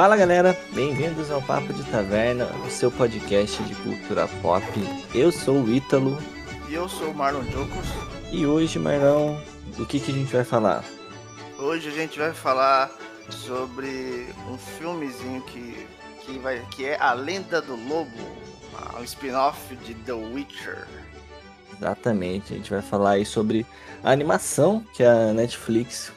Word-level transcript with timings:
Fala 0.00 0.16
galera, 0.16 0.58
bem-vindos 0.72 1.30
ao 1.30 1.42
Papo 1.42 1.74
de 1.74 1.84
Taverna, 1.90 2.46
o 2.66 2.70
seu 2.70 2.90
podcast 2.90 3.62
de 3.64 3.74
cultura 3.74 4.26
pop. 4.40 4.64
Eu 5.14 5.30
sou 5.30 5.62
o 5.62 5.70
Ítalo. 5.70 6.16
E 6.70 6.74
eu 6.74 6.88
sou 6.88 7.10
o 7.10 7.14
Marlon 7.14 7.42
Jocos. 7.42 7.86
E 8.32 8.46
hoje, 8.46 8.78
Marlon, 8.78 9.36
do 9.76 9.84
que, 9.84 10.00
que 10.00 10.10
a 10.10 10.14
gente 10.14 10.32
vai 10.32 10.42
falar? 10.42 10.82
Hoje 11.58 11.90
a 11.90 11.92
gente 11.92 12.18
vai 12.18 12.32
falar 12.32 12.90
sobre 13.28 14.26
um 14.48 14.56
filmezinho 14.56 15.42
que, 15.42 15.86
que, 16.24 16.38
vai, 16.38 16.64
que 16.70 16.86
é 16.86 16.98
A 16.98 17.12
Lenda 17.12 17.60
do 17.60 17.76
Lobo, 17.76 18.10
um 18.98 19.04
spin-off 19.04 19.76
de 19.84 19.92
The 19.92 20.14
Witcher. 20.14 20.88
Exatamente, 21.76 22.54
a 22.54 22.56
gente 22.56 22.70
vai 22.70 22.80
falar 22.80 23.10
aí 23.10 23.26
sobre 23.26 23.66
a 24.02 24.10
animação 24.10 24.82
que 24.94 25.04
a 25.04 25.34
Netflix 25.34 26.10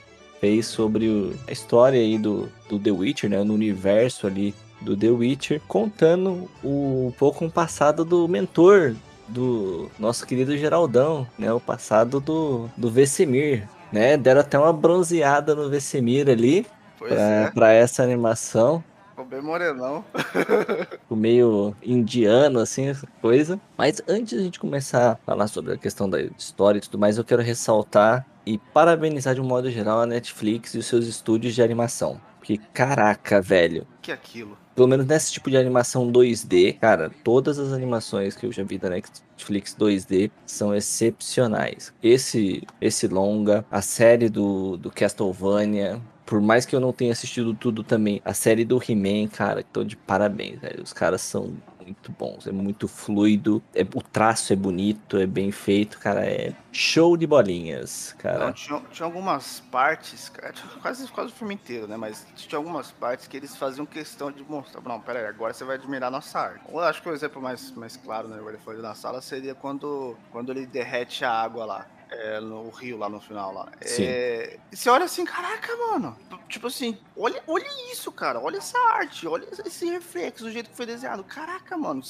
fez 0.43 0.67
sobre 0.67 1.07
o, 1.07 1.33
a 1.47 1.53
história 1.53 1.97
aí 1.97 2.17
do, 2.17 2.49
do 2.67 2.77
The 2.77 2.91
Witcher, 2.91 3.29
né, 3.29 3.41
no 3.45 3.53
universo 3.53 4.27
ali 4.27 4.53
do 4.81 4.93
The 4.97 5.09
Witcher, 5.09 5.61
contando 5.69 6.49
o, 6.61 7.07
um 7.07 7.13
pouco 7.17 7.45
o 7.45 7.49
passado 7.49 8.03
do 8.03 8.27
mentor 8.27 8.93
do 9.25 9.89
nosso 9.97 10.27
querido 10.27 10.57
Geraldão, 10.57 11.25
né, 11.39 11.53
o 11.53 11.61
passado 11.61 12.19
do, 12.19 12.69
do 12.75 12.91
Vesemir, 12.91 13.65
né, 13.89 14.17
deram 14.17 14.41
até 14.41 14.59
uma 14.59 14.73
bronzeada 14.73 15.55
no 15.55 15.69
Vesemir 15.69 16.27
ali, 16.27 16.67
pra, 16.99 17.15
é. 17.15 17.51
pra 17.51 17.71
essa 17.71 18.03
animação. 18.03 18.83
Ficou 19.11 19.25
bem 19.25 19.41
morenão. 19.41 20.03
Ficou 21.03 21.15
meio 21.15 21.73
indiano, 21.81 22.59
assim, 22.59 22.87
essa 22.87 23.07
coisa. 23.21 23.61
Mas 23.77 24.01
antes 24.09 24.31
de 24.31 24.39
a 24.39 24.43
gente 24.43 24.59
começar 24.59 25.11
a 25.11 25.15
falar 25.15 25.47
sobre 25.47 25.73
a 25.73 25.77
questão 25.77 26.09
da 26.09 26.19
história 26.19 26.79
e 26.79 26.81
tudo 26.81 26.99
mais, 26.99 27.17
eu 27.17 27.23
quero 27.23 27.41
ressaltar 27.41 28.25
e 28.45 28.57
parabenizar 28.57 29.35
de 29.35 29.41
um 29.41 29.45
modo 29.45 29.69
geral 29.69 30.01
a 30.01 30.05
Netflix 30.05 30.73
e 30.73 30.77
os 30.77 30.85
seus 30.85 31.07
estúdios 31.07 31.55
de 31.55 31.61
animação. 31.61 32.19
Porque, 32.37 32.59
caraca, 32.73 33.41
velho. 33.41 33.87
Que 34.01 34.11
aquilo? 34.11 34.57
Pelo 34.75 34.87
menos 34.87 35.05
nesse 35.05 35.31
tipo 35.31 35.49
de 35.49 35.55
animação 35.55 36.11
2D, 36.11 36.77
cara, 36.79 37.11
todas 37.23 37.57
as 37.59 37.71
animações 37.71 38.35
que 38.35 38.45
eu 38.45 38.51
já 38.51 38.63
vi 38.63 38.77
da 38.77 38.89
Netflix 38.89 39.75
2D 39.79 40.31
são 40.45 40.75
excepcionais. 40.75 41.93
Esse, 42.01 42.63
esse 42.81 43.07
longa, 43.07 43.63
a 43.71 43.81
série 43.81 44.29
do, 44.29 44.75
do 44.77 44.89
Castlevania, 44.89 46.01
por 46.25 46.41
mais 46.41 46.65
que 46.65 46.75
eu 46.75 46.79
não 46.79 46.91
tenha 46.91 47.11
assistido 47.11 47.53
tudo 47.53 47.83
também, 47.83 48.21
a 48.25 48.33
série 48.33 48.65
do 48.65 48.81
He-Man, 48.81 49.27
cara, 49.27 49.63
tô 49.71 49.83
de 49.83 49.95
parabéns, 49.95 50.59
velho. 50.59 50.81
Os 50.81 50.91
caras 50.91 51.21
são 51.21 51.53
muito 51.83 52.11
bons, 52.11 52.47
é 52.47 52.51
muito 52.51 52.87
fluido, 52.87 53.61
é, 53.73 53.81
o 53.81 54.01
traço 54.01 54.53
é 54.53 54.55
bonito, 54.55 55.17
é 55.17 55.25
bem 55.25 55.51
feito, 55.51 55.99
cara, 55.99 56.25
é 56.25 56.53
show 56.71 57.15
de 57.15 57.27
bolinhas, 57.27 58.15
cara. 58.17 58.47
Não, 58.47 58.53
tinha, 58.53 58.79
tinha, 58.91 59.05
algumas 59.05 59.59
partes, 59.71 60.29
cara, 60.29 60.53
quase, 60.81 61.07
quase 61.09 61.31
o 61.31 61.35
filme 61.35 61.53
inteiro, 61.53 61.87
né, 61.87 61.97
mas 61.97 62.25
tinha 62.35 62.57
algumas 62.57 62.91
partes 62.91 63.27
que 63.27 63.37
eles 63.37 63.55
faziam 63.55 63.85
questão 63.85 64.31
de 64.31 64.43
mostrar, 64.43 64.81
não, 64.81 64.99
pera 64.99 65.19
aí, 65.19 65.25
agora 65.25 65.53
você 65.53 65.63
vai 65.63 65.75
admirar 65.75 66.09
nossa 66.09 66.39
arte. 66.39 66.63
Eu 66.69 66.79
acho 66.79 67.01
que 67.01 67.09
o 67.09 67.13
exemplo 67.13 67.41
mais, 67.41 67.71
mais 67.71 67.97
claro, 67.97 68.27
né, 68.27 68.41
ele 68.47 68.57
foi 68.57 68.81
na 68.81 68.95
sala, 68.95 69.21
seria 69.21 69.55
quando, 69.55 70.17
quando 70.31 70.51
ele 70.51 70.65
derrete 70.65 71.23
a 71.25 71.31
água 71.31 71.65
lá 71.65 71.87
é, 72.13 72.39
no 72.39 72.69
Rio, 72.69 72.97
lá 72.97 73.09
no 73.09 73.19
final. 73.19 73.53
Lá. 73.53 73.69
Sim. 73.81 74.05
É, 74.05 74.59
e 74.71 74.77
você 74.77 74.89
olha 74.89 75.05
assim, 75.05 75.25
caraca, 75.25 75.75
mano. 75.75 76.17
Tipo 76.47 76.67
assim, 76.67 76.97
olha, 77.17 77.41
olha 77.47 77.67
isso, 77.91 78.11
cara. 78.11 78.39
Olha 78.39 78.57
essa 78.57 78.77
arte, 78.95 79.27
olha 79.27 79.47
esse 79.65 79.89
reflexo, 79.89 80.43
do 80.43 80.51
jeito 80.51 80.69
que 80.69 80.75
foi 80.75 80.85
desenhado. 80.85 81.23
Caraca, 81.23 81.77
mano. 81.77 82.01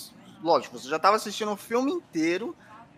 Lógico, 0.41 0.77
você 0.77 0.89
já 0.89 0.99
tava 0.99 1.15
assistindo 1.15 1.51
o 1.51 1.57
filme 1.57 1.91
inteiro, 1.91 2.55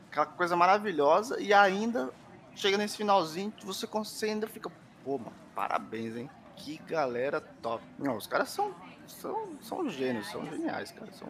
aquela 0.10 0.26
coisa 0.26 0.56
maravilhosa, 0.56 1.40
e 1.40 1.54
ainda 1.54 2.12
chega 2.56 2.78
nesse 2.78 2.98
finalzinho, 2.98 3.54
você, 3.64 3.86
você 3.86 4.26
ainda 4.28 4.48
fica, 4.48 4.72
pô, 5.04 5.18
mano, 5.18 5.34
parabéns, 5.54 6.16
hein? 6.16 6.30
Que 6.56 6.78
galera 6.78 7.42
top. 7.62 7.84
Não, 8.00 8.18
os 8.18 8.26
caras 8.26 8.50
são, 8.50 8.74
são, 9.08 9.50
são 9.62 9.90
gênios, 9.90 10.32
são 10.32 10.46
geniais, 10.46 10.92
cara. 10.92 11.12
São 11.12 11.28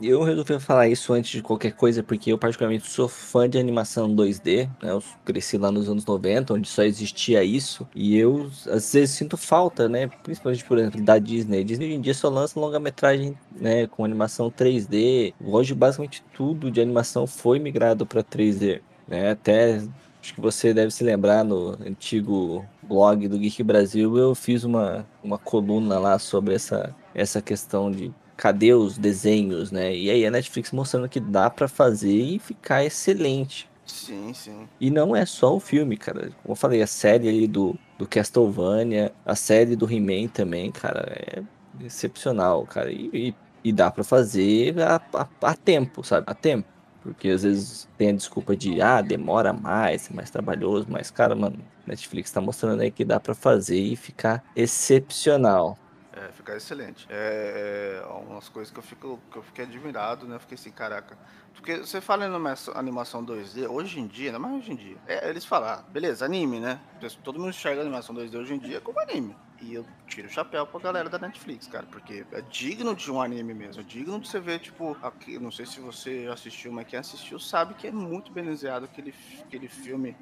eu 0.00 0.22
resolvi 0.22 0.58
falar 0.58 0.88
isso 0.88 1.12
antes 1.12 1.30
de 1.30 1.42
qualquer 1.42 1.72
coisa, 1.72 2.02
porque 2.02 2.32
eu 2.32 2.38
particularmente 2.38 2.88
sou 2.90 3.08
fã 3.08 3.48
de 3.48 3.58
animação 3.58 4.14
2D, 4.14 4.68
né? 4.82 4.90
Eu 4.90 5.02
cresci 5.24 5.56
lá 5.56 5.70
nos 5.70 5.88
anos 5.88 6.04
90, 6.04 6.54
onde 6.54 6.68
só 6.68 6.82
existia 6.82 7.44
isso, 7.44 7.86
e 7.94 8.16
eu 8.16 8.50
às 8.68 8.92
vezes 8.92 9.10
sinto 9.10 9.36
falta, 9.36 9.88
né? 9.88 10.08
Principalmente, 10.22 10.64
por 10.64 10.78
exemplo, 10.78 11.02
da 11.02 11.18
Disney. 11.18 11.60
A 11.60 11.64
Disney 11.64 11.86
hoje 11.86 11.94
em 11.94 12.00
dia 12.00 12.14
só 12.14 12.28
lança 12.28 12.58
longa-metragem, 12.58 13.36
né, 13.52 13.86
com 13.86 14.04
animação 14.04 14.50
3D. 14.50 15.34
Hoje 15.44 15.74
basicamente 15.74 16.24
tudo 16.34 16.70
de 16.70 16.80
animação 16.80 17.26
foi 17.26 17.58
migrado 17.58 18.06
para 18.06 18.22
3D, 18.22 18.80
né? 19.08 19.30
Até 19.30 19.82
Acho 20.24 20.32
que 20.32 20.40
você 20.40 20.72
deve 20.72 20.90
se 20.90 21.04
lembrar 21.04 21.44
no 21.44 21.72
antigo 21.86 22.64
blog 22.82 23.28
do 23.28 23.38
Geek 23.38 23.62
Brasil, 23.62 24.16
eu 24.16 24.34
fiz 24.34 24.64
uma, 24.64 25.06
uma 25.22 25.36
coluna 25.36 25.98
lá 25.98 26.18
sobre 26.18 26.54
essa, 26.54 26.96
essa 27.14 27.42
questão 27.42 27.90
de 27.90 28.10
cadê 28.36 28.72
os 28.74 28.98
desenhos, 28.98 29.70
né? 29.70 29.94
E 29.94 30.10
aí 30.10 30.26
a 30.26 30.30
Netflix 30.30 30.70
mostrando 30.72 31.08
que 31.08 31.20
dá 31.20 31.48
para 31.50 31.68
fazer 31.68 32.12
e 32.12 32.38
ficar 32.38 32.84
excelente. 32.84 33.68
Sim, 33.86 34.32
sim. 34.32 34.68
E 34.80 34.90
não 34.90 35.14
é 35.14 35.26
só 35.26 35.54
o 35.54 35.60
filme, 35.60 35.96
cara. 35.96 36.30
Como 36.42 36.52
eu 36.52 36.56
falei, 36.56 36.82
a 36.82 36.86
série 36.86 37.28
ali 37.28 37.46
do, 37.46 37.78
do 37.98 38.06
Castlevania, 38.06 39.12
a 39.24 39.34
série 39.34 39.76
do 39.76 39.90
He-Man 39.90 40.28
também, 40.28 40.70
cara, 40.72 41.06
é 41.10 41.42
excepcional, 41.84 42.64
cara. 42.66 42.90
E, 42.90 43.10
e, 43.12 43.34
e 43.62 43.72
dá 43.72 43.90
para 43.90 44.04
fazer 44.04 44.80
a, 44.80 45.00
a, 45.14 45.28
a, 45.42 45.54
tempo, 45.54 46.02
sabe? 46.02 46.24
A 46.28 46.34
tempo. 46.34 46.68
Porque 47.02 47.28
às 47.28 47.42
vezes 47.42 47.86
tem 47.98 48.08
a 48.08 48.12
desculpa 48.12 48.56
de, 48.56 48.80
ah, 48.80 49.02
demora 49.02 49.52
mais, 49.52 50.10
é 50.10 50.14
mais 50.14 50.30
trabalhoso, 50.30 50.86
mas, 50.88 51.10
cara, 51.10 51.34
mano, 51.34 51.58
Netflix 51.86 52.30
tá 52.30 52.40
mostrando 52.40 52.80
aí 52.80 52.90
que 52.90 53.04
dá 53.04 53.20
para 53.20 53.34
fazer 53.34 53.78
e 53.78 53.94
ficar 53.94 54.42
excepcional. 54.56 55.78
É, 56.24 56.32
ficar 56.32 56.56
excelente. 56.56 57.06
É, 57.10 58.02
é 58.02 58.06
umas 58.06 58.48
coisas 58.48 58.72
que 58.72 58.78
eu, 58.78 58.82
fico, 58.82 59.20
que 59.30 59.36
eu 59.36 59.42
fiquei 59.42 59.64
admirado, 59.64 60.26
né? 60.26 60.38
Fiquei 60.38 60.54
assim, 60.54 60.70
caraca. 60.70 61.18
Porque 61.52 61.78
você 61.78 62.00
fala 62.00 62.24
em 62.26 62.30
animação 62.74 63.24
2D, 63.24 63.68
hoje 63.68 64.00
em 64.00 64.06
dia, 64.06 64.32
não 64.32 64.38
é 64.38 64.42
mais 64.42 64.54
hoje 64.56 64.72
em 64.72 64.76
dia. 64.76 64.96
É, 65.06 65.28
eles 65.28 65.44
falam, 65.44 65.68
ah, 65.68 65.84
beleza, 65.88 66.24
anime, 66.24 66.60
né? 66.60 66.80
Todo 67.22 67.38
mundo 67.38 67.50
enxerga 67.50 67.80
animação 67.80 68.14
2D 68.14 68.36
hoje 68.36 68.54
em 68.54 68.58
dia 68.58 68.80
como 68.80 68.98
anime. 69.00 69.36
E 69.60 69.74
eu 69.74 69.86
tiro 70.06 70.28
o 70.28 70.30
chapéu 70.30 70.66
pra 70.66 70.80
galera 70.80 71.08
da 71.08 71.18
Netflix, 71.18 71.66
cara, 71.66 71.86
porque 71.86 72.26
é 72.32 72.40
digno 72.42 72.94
de 72.94 73.10
um 73.10 73.20
anime 73.20 73.54
mesmo. 73.54 73.80
É 73.80 73.84
digno 73.84 74.18
de 74.18 74.28
você 74.28 74.40
ver, 74.40 74.58
tipo, 74.58 74.96
aqui, 75.02 75.38
não 75.38 75.50
sei 75.50 75.66
se 75.66 75.80
você 75.80 76.28
assistiu, 76.32 76.72
mas 76.72 76.86
quem 76.86 76.98
assistiu 76.98 77.38
sabe 77.38 77.74
que 77.74 77.86
é 77.86 77.92
muito 77.92 78.32
bem 78.32 78.44
desenhado 78.44 78.84
aquele, 78.86 79.14
aquele 79.40 79.68
filme. 79.68 80.16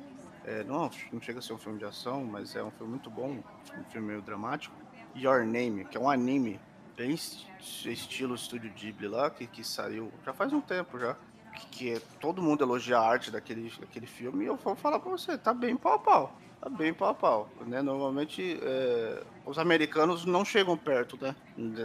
É, 0.45 0.65
não, 0.65 0.91
não 1.13 1.21
chega 1.21 1.39
a 1.39 1.43
ser 1.43 1.53
um 1.53 1.59
filme 1.59 1.79
de 1.79 1.85
ação, 1.85 2.25
mas 2.25 2.57
é 2.57 2.63
um 2.63 2.71
filme 2.73 2.91
muito 2.91 3.09
bom, 3.09 3.39
um 3.79 3.85
filme 3.91 4.09
meio 4.09 4.23
dramático 4.23 4.82
Your 5.17 5.45
Name, 5.45 5.85
que 5.85 5.97
é 5.97 6.01
um 6.01 6.09
anime 6.09 6.61
bem 6.97 7.13
estilo 7.13 8.35
Estúdio 8.35 8.71
Ghibli 8.73 9.09
lá, 9.09 9.31
que, 9.31 9.47
que 9.47 9.65
saiu 9.65 10.13
já 10.25 10.33
faz 10.33 10.53
um 10.53 10.61
tempo 10.61 10.99
já. 10.99 11.17
Que, 11.71 11.95
é, 11.95 12.01
todo 12.21 12.43
mundo 12.43 12.63
elogia 12.63 12.99
a 12.99 13.07
arte 13.07 13.31
daquele, 13.31 13.73
daquele 13.81 14.07
filme, 14.07 14.45
e 14.45 14.49
eu 14.49 14.57
vou 14.57 14.75
falar 14.75 14.99
pra 14.99 15.11
você, 15.11 15.37
tá 15.37 15.53
bem 15.53 15.77
pau 15.77 15.95
a 15.95 15.99
pau. 15.99 16.39
Tá 16.61 16.69
bem 16.69 16.95
pau 16.95 17.09
a 17.09 17.15
pau. 17.15 17.51
Né? 17.67 17.83
Normalmente 17.83 18.57
é, 18.63 19.23
os 19.45 19.59
americanos 19.59 20.25
não 20.25 20.45
chegam 20.45 20.77
perto 20.77 21.19
né, 21.21 21.35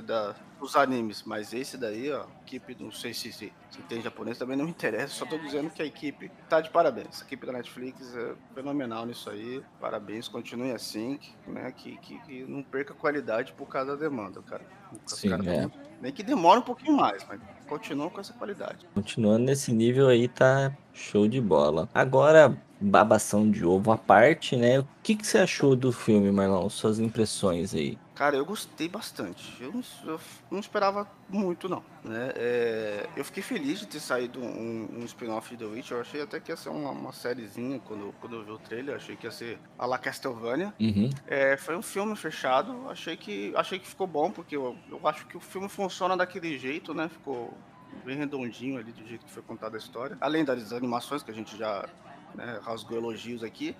da, 0.02 0.36
dos 0.60 0.76
animes, 0.76 1.24
mas 1.24 1.52
esse 1.52 1.78
daí, 1.78 2.12
ó, 2.12 2.26
equipe, 2.44 2.78
não 2.80 2.92
sei 2.92 3.12
se, 3.12 3.32
se, 3.32 3.52
se, 3.72 3.82
tem 3.90 4.02
japonês, 4.02 4.38
também 4.38 4.56
não 4.56 4.66
me 4.66 4.72
interessa, 4.72 5.14
só 5.14 5.26
tô 5.26 5.38
dizendo 5.40 5.72
que 5.72 5.82
a 5.82 5.86
equipe 5.86 6.32
tá 6.48 6.62
de 6.62 6.70
parabéns. 6.70 7.22
A 7.22 7.26
equipe 7.26 7.46
da 7.46 7.54
Netflix 7.54 8.16
é 8.16 8.36
fenomenal 8.54 9.08
nisso 9.08 9.32
aí, 9.32 9.64
parabéns, 9.80 10.28
continue 10.28 10.72
assim, 10.72 11.20
né, 11.48 11.72
que, 11.72 11.98
que, 11.98 12.20
que 12.20 12.44
não 12.44 12.62
perca 12.62 12.94
qualidade 12.94 13.54
por 13.54 13.68
causa 13.68 13.98
da 13.98 14.04
demanda, 14.04 14.44
cara. 14.44 14.64
Sim, 15.08 15.34
é. 15.34 15.70
Nem 16.00 16.12
que 16.12 16.22
demore 16.22 16.60
um 16.60 16.63
pouquinho 16.63 16.96
mais, 16.96 17.25
mas 17.28 17.42
continua 17.68 18.10
com 18.10 18.19
essa 18.19 18.34
qualidade. 18.34 18.88
Continuando 18.94 19.46
nesse 19.46 19.72
nível 19.72 20.08
aí, 20.08 20.28
tá 20.28 20.75
show 20.94 21.28
de 21.28 21.40
bola. 21.40 21.88
Agora, 21.94 22.58
babação 22.80 23.50
de 23.50 23.66
ovo 23.66 23.92
à 23.92 23.98
parte, 23.98 24.56
né? 24.56 24.80
O 24.80 24.88
que, 25.04 25.16
que 25.16 25.28
você 25.28 25.38
achou 25.38 25.75
do 25.75 25.92
filme, 25.92 26.31
Marlon? 26.31 26.69
Suas 26.69 27.00
impressões 27.00 27.75
aí? 27.75 27.98
Cara, 28.18 28.36
eu 28.36 28.44
gostei 28.44 28.90
bastante. 28.90 29.56
Eu 29.62 29.72
não, 29.72 29.84
eu 30.04 30.19
não 30.50 30.60
esperava 30.60 31.08
muito, 31.30 31.69
não. 31.69 31.84
Né? 32.04 32.31
É, 32.36 33.08
eu 33.16 33.24
fiquei 33.24 33.44
feliz 33.44 33.80
de 33.80 33.86
ter 33.86 34.00
saído 34.00 34.40
um, 34.40 34.90
um 34.92 35.06
spin-off 35.06 35.56
de 35.56 35.64
The 35.64 35.66
Witch. 35.69 35.92
Eu 35.92 36.02
achei 36.02 36.24
até 36.24 36.40
que 36.40 36.52
ia 36.52 36.58
ser 36.58 36.69
uma, 36.69 36.90
uma 36.90 37.14
sériezinha 37.14 37.80
quando, 37.86 38.12
quando 38.19 38.38
eu 38.38 38.44
vi 38.44 38.50
o 38.50 38.58
trailer. 38.58 38.96
Achei 38.96 39.16
que 39.16 39.28
ia 39.28 39.31
ser 39.31 39.60
a 39.78 39.86
La 39.86 40.00
Castlevania. 40.00 40.74
Uhum. 40.80 41.12
É, 41.28 41.58
foi 41.58 41.78
um 41.78 41.81
filme 41.84 42.16
fechado. 42.16 42.90
Achei 42.90 43.16
que, 43.16 43.54
achei 43.56 43.78
que 43.78 43.88
ficou 43.88 44.08
bom, 44.08 44.31
porque 44.31 44.58
eu, 44.58 44.75
eu 44.90 45.00
acho 45.08 45.28
que 45.28 45.38
o 45.38 45.40
filme 45.40 45.70
funciona 45.70 46.18
daquele 46.18 46.58
jeito, 46.58 46.96
né? 46.96 47.08
Ficou 47.10 47.56
bem 48.04 48.18
redondinho 48.18 48.80
ali 48.80 48.92
do 48.92 49.08
jeito 49.08 49.28
que 49.28 49.31
foi 49.31 49.44
contada 49.44 49.78
a 49.78 49.80
história. 49.80 50.18
Além 50.20 50.44
das 50.44 50.74
animações 50.74 51.22
que 51.22 51.30
a 51.30 51.36
gente 51.36 51.56
já 51.56 51.88
né, 52.34 52.60
rasgou 52.63 52.98
elogios 52.98 53.44
aqui. 53.44 53.75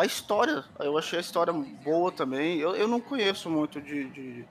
A 0.00 0.06
história, 0.06 0.64
eu 0.78 0.96
achei 0.96 1.18
a 1.18 1.20
história 1.20 1.52
boa 1.52 2.10
também. 2.10 2.58
Eu, 2.58 2.74
eu 2.74 2.88
não 2.88 3.02
conheço 3.02 3.50
muito 3.50 3.82
de, 3.82 4.08
de, 4.08 4.46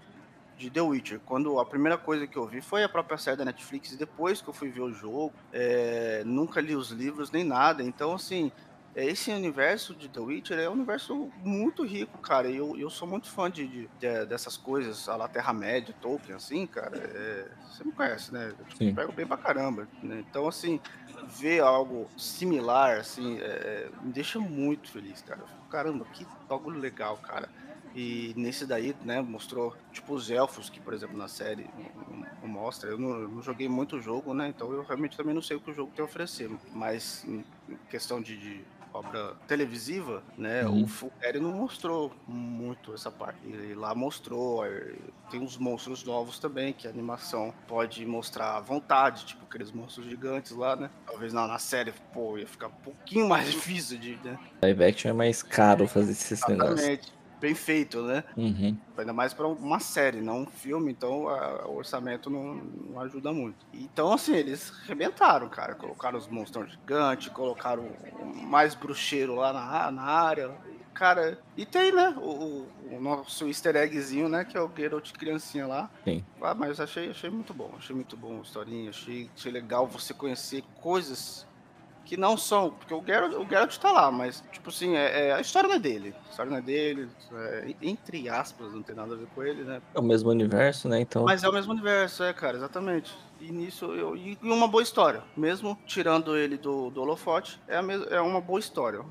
de, 0.56 0.70
The 0.70 0.80
Witcher. 0.80 1.20
Quando 1.26 1.60
a 1.60 1.66
primeira 1.66 1.98
coisa 1.98 2.28
que 2.28 2.38
eu 2.38 2.46
vi 2.46 2.62
foi 2.62 2.84
a 2.84 2.88
própria 2.88 3.18
série 3.18 3.38
da 3.38 3.46
Netflix, 3.46 3.96
depois 3.96 4.44
que 4.44 4.48
eu 4.48 4.54
fui 4.54 4.70
ver 4.70 4.82
o 4.82 4.94
jogo, 4.94 5.34
é, 5.52 6.22
nunca 6.24 6.62
li 6.62 6.76
os 6.76 6.92
livros 6.92 7.32
nem 7.32 7.44
nada. 7.44 7.82
Então, 7.82 8.14
assim, 8.14 8.52
esse 9.06 9.32
universo 9.32 9.94
de 9.94 10.10
The 10.10 10.20
Witcher 10.20 10.60
é 10.60 10.70
um 10.70 10.74
universo 10.74 11.32
muito 11.44 11.84
rico, 11.84 12.18
cara. 12.20 12.50
E 12.50 12.58
eu, 12.58 12.78
eu 12.78 12.90
sou 12.90 13.08
muito 13.08 13.30
fã 13.30 13.50
de, 13.50 13.68
de, 13.68 13.90
de 14.00 14.26
dessas 14.26 14.58
coisas, 14.58 15.08
a 15.08 15.16
la 15.16 15.28
Terra-média, 15.28 15.94
Tolkien, 16.02 16.36
assim, 16.36 16.66
cara. 16.66 16.98
É, 16.98 17.48
você 17.70 17.84
me 17.84 17.92
conhece, 17.92 18.34
né? 18.34 18.54
Eu 18.80 18.94
pego 18.94 19.12
bem 19.12 19.28
pra 19.28 19.38
caramba. 19.38 19.88
Né? 20.02 20.24
Então, 20.28 20.48
assim, 20.48 20.80
ver 21.28 21.62
algo 21.62 22.10
similar, 22.18 22.98
assim, 22.98 23.38
é, 23.40 23.44
é 23.44 23.90
me 24.02 24.12
deixa 24.12 24.40
muito 24.40 24.90
feliz, 24.90 25.22
cara. 25.22 25.42
Caramba, 25.70 26.06
que 26.06 26.26
bagulho 26.48 26.80
legal, 26.80 27.18
cara. 27.18 27.50
E 27.96 28.34
nesse 28.38 28.66
daí, 28.66 28.96
né, 29.04 29.22
mostrou, 29.22 29.76
tipo, 29.92 30.14
os 30.14 30.30
elfos, 30.30 30.70
que, 30.70 30.80
por 30.80 30.94
exemplo, 30.94 31.18
na 31.18 31.28
série 31.28 31.68
não, 31.76 32.26
não 32.42 32.48
mostra. 32.48 32.90
Eu 32.90 32.98
não, 32.98 33.28
não, 33.28 33.42
joguei 33.42 33.68
muito 33.68 33.98
o 33.98 34.02
jogo, 34.02 34.34
né? 34.34 34.48
Então 34.48 34.72
eu 34.72 34.84
realmente 34.84 35.18
também 35.18 35.34
não 35.34 35.42
sei 35.42 35.58
o 35.58 35.60
que 35.60 35.72
o 35.72 35.74
jogo 35.74 35.92
tem 35.96 36.04
a 36.04 36.06
oferecer. 36.06 36.50
Mas 36.72 37.26
em 37.26 37.44
questão 37.90 38.22
de, 38.22 38.38
de 38.38 38.64
obra 38.94 39.36
televisiva, 39.48 40.24
né? 40.38 40.66
Uhum. 40.66 40.84
O 40.84 40.88
Fulgari 40.88 41.40
não 41.40 41.52
mostrou 41.52 42.12
muito 42.28 42.94
essa 42.94 43.12
parte. 43.12 43.40
E 43.48 43.74
lá 43.74 43.94
mostrou, 43.94 44.64
tem 45.30 45.40
uns 45.40 45.58
monstros 45.58 46.04
novos 46.04 46.40
também, 46.40 46.74
que 46.74 46.88
a 46.88 46.90
animação 46.90 47.54
pode 47.68 48.06
mostrar 48.06 48.58
à 48.58 48.60
vontade, 48.60 49.26
tipo 49.26 49.46
aqueles 49.46 49.72
monstros 49.72 50.06
gigantes 50.06 50.52
lá, 50.52 50.76
né? 50.76 50.90
Talvez 51.06 51.34
na, 51.34 51.48
na 51.48 51.60
série, 51.60 51.94
pô, 52.14 52.38
ia 52.38 52.48
ficar 52.48 52.68
um 52.68 52.72
pouquinho 52.84 53.28
mais 53.28 53.50
difícil 53.52 53.98
de, 53.98 54.20
né? 54.24 54.38
Live 54.62 54.84
action 54.84 55.12
é 55.12 55.14
mais 55.14 55.44
caro 55.44 55.88
fazer 55.88 56.12
esses 56.12 56.32
Exatamente. 56.32 56.64
negócios 56.64 57.19
bem 57.40 57.56
feito, 57.56 58.02
né? 58.02 58.24
Uhum. 58.36 58.78
Ainda 58.98 59.14
mais 59.14 59.34
para 59.34 59.48
uma 59.48 59.80
série, 59.80 60.22
não 60.22 60.42
um 60.42 60.46
filme, 60.46 60.92
então 60.92 61.28
a, 61.30 61.68
o 61.68 61.78
orçamento 61.78 62.30
não, 62.30 62.56
não, 62.56 63.00
ajuda 63.02 63.32
muito. 63.32 63.66
Então, 63.74 64.12
assim, 64.12 64.36
eles 64.36 64.74
arrebentaram, 64.84 65.48
cara. 65.50 65.76
Colocaram 65.76 66.18
os 66.18 66.28
monstros 66.28 66.72
gigantes, 66.72 67.30
colocaram 67.30 67.90
mais 68.36 68.76
bruxeiro 68.76 69.36
lá 69.36 69.54
na, 69.54 69.92
na 69.92 70.04
área. 70.04 70.52
Cara, 70.94 71.40
e 71.56 71.66
tem, 71.66 71.94
né, 71.94 72.14
o, 72.18 72.68
o, 72.92 73.00
nosso 73.00 73.48
easter 73.48 73.78
eggzinho, 73.78 74.28
né, 74.28 74.44
que 74.44 74.58
é 74.58 74.62
o 74.62 74.70
Geralt 74.76 75.14
criancinha 75.14 75.66
lá. 75.66 75.90
Sim. 76.04 76.26
Ah, 76.42 76.54
mas 76.54 76.78
achei, 76.78 77.10
achei 77.10 77.30
muito 77.30 77.54
bom, 77.54 77.72
achei 77.78 77.96
muito 77.96 78.18
bom 78.18 78.40
a 78.40 78.42
historinha, 78.42 78.90
achei, 78.90 79.30
achei 79.34 79.50
legal 79.50 79.88
você 79.88 80.14
conhecer 80.14 80.62
coisas 80.82 81.48
que 82.06 82.18
não 82.18 82.38
são. 82.38 82.72
Porque 82.72 82.94
o 82.94 83.04
Geralt, 83.06 83.34
o 83.34 83.48
Geralt 83.48 83.78
tá 83.78 83.92
lá, 83.92 84.12
mas, 84.12 84.44
tipo 84.52 84.70
assim, 84.70 84.96
é, 84.96 85.28
é, 85.28 85.34
a 85.34 85.40
história 85.40 85.70
não 85.70 85.76
é 85.76 85.80
dele. 85.80 86.16
A 86.28 86.30
história 86.30 86.52
não 86.52 86.58
é 86.58 86.62
dele. 86.62 87.10
É, 87.32 87.76
entre 87.82 88.28
aspas, 88.28 88.74
não 88.74 88.82
tem 88.82 88.96
nada 88.96 89.14
a 89.14 89.18
ver 89.18 89.28
com 89.36 89.44
ele, 89.44 89.64
né? 89.64 89.82
É 89.94 90.00
o 90.00 90.04
mesmo 90.04 90.30
universo, 90.30 90.90
né? 90.90 91.00
Então. 91.00 91.24
Mas 91.24 91.44
é 91.44 91.50
o 91.50 91.54
mesmo 91.54 91.72
universo, 91.72 92.24
é, 92.24 92.34
cara, 92.34 92.58
exatamente. 92.58 93.16
E 93.40 93.52
nisso 93.52 93.86
eu. 93.94 94.16
E 94.16 94.38
uma 94.42 94.68
boa 94.68 94.84
história. 94.84 95.24
Mesmo 95.38 95.78
tirando 95.86 96.36
ele 96.36 96.58
do, 96.58 96.90
do 96.90 97.02
holofote, 97.02 97.60
é, 97.68 97.78
a 97.78 97.82
me, 97.82 97.94
é 98.10 98.20
uma 98.20 98.42
boa 98.42 98.60
história. 98.60 99.02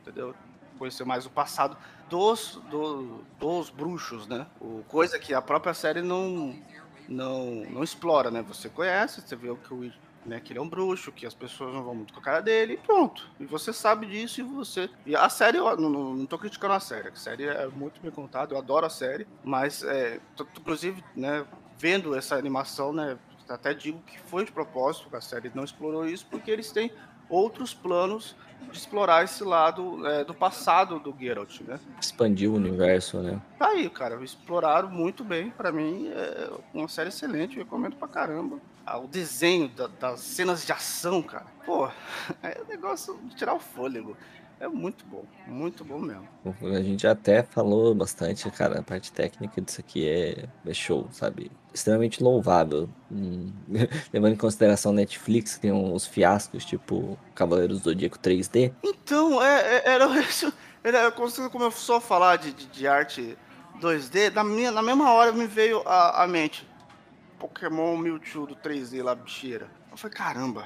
Entendeu? 0.00 0.34
Conhecer 0.78 1.04
mais 1.04 1.26
o 1.26 1.30
passado 1.30 1.76
dos, 2.08 2.60
do, 2.70 3.20
dos 3.38 3.70
bruxos, 3.70 4.26
né? 4.26 4.46
O, 4.60 4.82
coisa 4.88 5.18
que 5.18 5.32
a 5.32 5.40
própria 5.40 5.72
série 5.72 6.02
não, 6.02 6.54
não, 7.08 7.64
não 7.70 7.82
explora, 7.82 8.30
né? 8.30 8.42
Você 8.42 8.68
conhece, 8.68 9.20
você 9.20 9.36
vê 9.36 9.48
o 9.48 9.56
que 9.56 9.72
o 9.72 9.84
né, 10.24 10.40
que 10.40 10.52
ele 10.52 10.58
é 10.58 10.62
um 10.62 10.68
bruxo, 10.68 11.12
que 11.12 11.26
as 11.26 11.34
pessoas 11.34 11.74
não 11.74 11.82
vão 11.82 11.94
muito 11.94 12.12
com 12.12 12.20
a 12.20 12.22
cara 12.22 12.40
dele, 12.40 12.74
e 12.74 12.76
pronto. 12.76 13.28
E 13.40 13.44
você 13.44 13.72
sabe 13.72 14.06
disso 14.06 14.40
e 14.40 14.44
você. 14.44 14.88
E 15.04 15.16
a 15.16 15.28
série, 15.28 15.58
eu 15.58 15.76
não, 15.76 15.90
não, 15.90 16.14
não 16.14 16.26
tô 16.26 16.38
criticando 16.38 16.74
a 16.74 16.80
série, 16.80 17.08
a 17.08 17.14
série 17.14 17.44
é 17.44 17.66
muito 17.68 18.00
bem 18.00 18.10
contada, 18.10 18.54
eu 18.54 18.58
adoro 18.58 18.86
a 18.86 18.90
série, 18.90 19.26
mas, 19.44 19.82
é, 19.82 20.20
inclusive, 20.58 21.02
né, 21.16 21.44
vendo 21.78 22.14
essa 22.14 22.36
animação, 22.36 22.92
né, 22.92 23.18
até 23.48 23.74
digo 23.74 24.00
que 24.06 24.18
foi 24.20 24.44
de 24.44 24.52
propósito, 24.52 25.14
a 25.14 25.20
série 25.20 25.50
não 25.54 25.64
explorou 25.64 26.06
isso, 26.06 26.26
porque 26.30 26.50
eles 26.50 26.70
têm 26.70 26.90
outros 27.28 27.74
planos 27.74 28.36
de 28.70 28.78
explorar 28.78 29.24
esse 29.24 29.42
lado 29.42 30.06
é, 30.06 30.24
do 30.24 30.32
passado 30.32 30.98
do 31.00 31.14
Geralt, 31.18 31.60
né? 31.62 31.78
Expandir 32.00 32.50
o 32.50 32.54
universo, 32.54 33.18
né? 33.18 33.40
Tá 33.58 33.68
aí, 33.68 33.88
cara, 33.90 34.22
exploraram 34.22 34.88
muito 34.88 35.24
bem. 35.24 35.50
Para 35.50 35.72
mim, 35.72 36.08
é 36.08 36.50
uma 36.72 36.88
série 36.88 37.08
excelente, 37.08 37.58
eu 37.58 37.64
recomendo 37.64 37.96
pra 37.96 38.06
caramba. 38.06 38.60
Ah, 38.84 38.98
o 38.98 39.06
desenho 39.06 39.68
da, 39.68 39.86
das 39.86 40.20
cenas 40.20 40.66
de 40.66 40.72
ação, 40.72 41.22
cara, 41.22 41.46
pô, 41.64 41.88
é 42.42 42.60
um 42.64 42.68
negócio 42.68 43.16
de 43.24 43.36
tirar 43.36 43.54
o 43.54 43.60
fôlego. 43.60 44.16
É 44.62 44.68
muito 44.68 45.04
bom, 45.06 45.24
muito 45.44 45.84
bom 45.84 45.98
mesmo. 45.98 46.28
A 46.44 46.80
gente 46.80 47.04
até 47.04 47.42
falou 47.42 47.92
bastante, 47.96 48.48
cara, 48.52 48.78
a 48.78 48.82
parte 48.82 49.10
técnica 49.10 49.60
disso 49.60 49.80
aqui 49.80 50.08
é, 50.08 50.48
é 50.64 50.72
show, 50.72 51.08
sabe? 51.10 51.50
Extremamente 51.74 52.22
louvável. 52.22 52.88
Hum, 53.10 53.52
levando 54.12 54.34
em 54.34 54.36
consideração 54.36 54.92
Netflix, 54.92 55.56
que 55.56 55.62
tem 55.62 55.72
uns 55.72 56.06
fiascos, 56.06 56.64
tipo 56.64 57.18
Cavaleiros 57.34 57.80
do 57.80 57.90
Zodíaco 57.90 58.16
3D. 58.20 58.72
Então, 58.84 59.42
é, 59.42 59.78
é, 59.78 59.82
era 59.94 60.06
isso. 60.22 60.52
Era, 60.84 61.10
quando 61.10 61.50
começou 61.50 61.96
a 61.96 62.00
falar 62.00 62.36
de, 62.36 62.52
de, 62.52 62.66
de 62.66 62.86
arte 62.86 63.36
2D, 63.80 64.32
na, 64.32 64.44
minha, 64.44 64.70
na 64.70 64.80
mesma 64.82 65.10
hora 65.10 65.32
me 65.32 65.48
veio 65.48 65.82
a 65.84 66.24
mente. 66.28 66.64
Pokémon 67.42 67.96
Mewtwo 67.96 68.46
do 68.46 68.54
3D 68.54 69.02
lá, 69.02 69.16
bicheira. 69.16 69.68
Eu 69.90 69.96
falei, 69.96 70.16
caramba. 70.16 70.64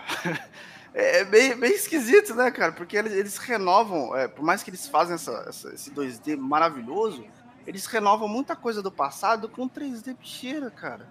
é, 0.92 1.20
é 1.20 1.24
bem, 1.24 1.56
bem 1.56 1.72
esquisito, 1.72 2.34
né, 2.34 2.50
cara? 2.50 2.72
Porque 2.72 2.98
eles, 2.98 3.12
eles 3.14 3.38
renovam, 3.38 4.14
é, 4.14 4.28
por 4.28 4.44
mais 4.44 4.62
que 4.62 4.68
eles 4.68 4.86
fazem 4.86 5.14
essa, 5.14 5.46
essa, 5.48 5.72
esse 5.72 5.90
2D 5.90 6.36
maravilhoso, 6.36 7.24
eles 7.66 7.86
renovam 7.86 8.28
muita 8.28 8.54
coisa 8.54 8.82
do 8.82 8.92
passado 8.92 9.48
com 9.48 9.66
3D 9.66 10.14
bicheira, 10.18 10.70
cara. 10.70 11.08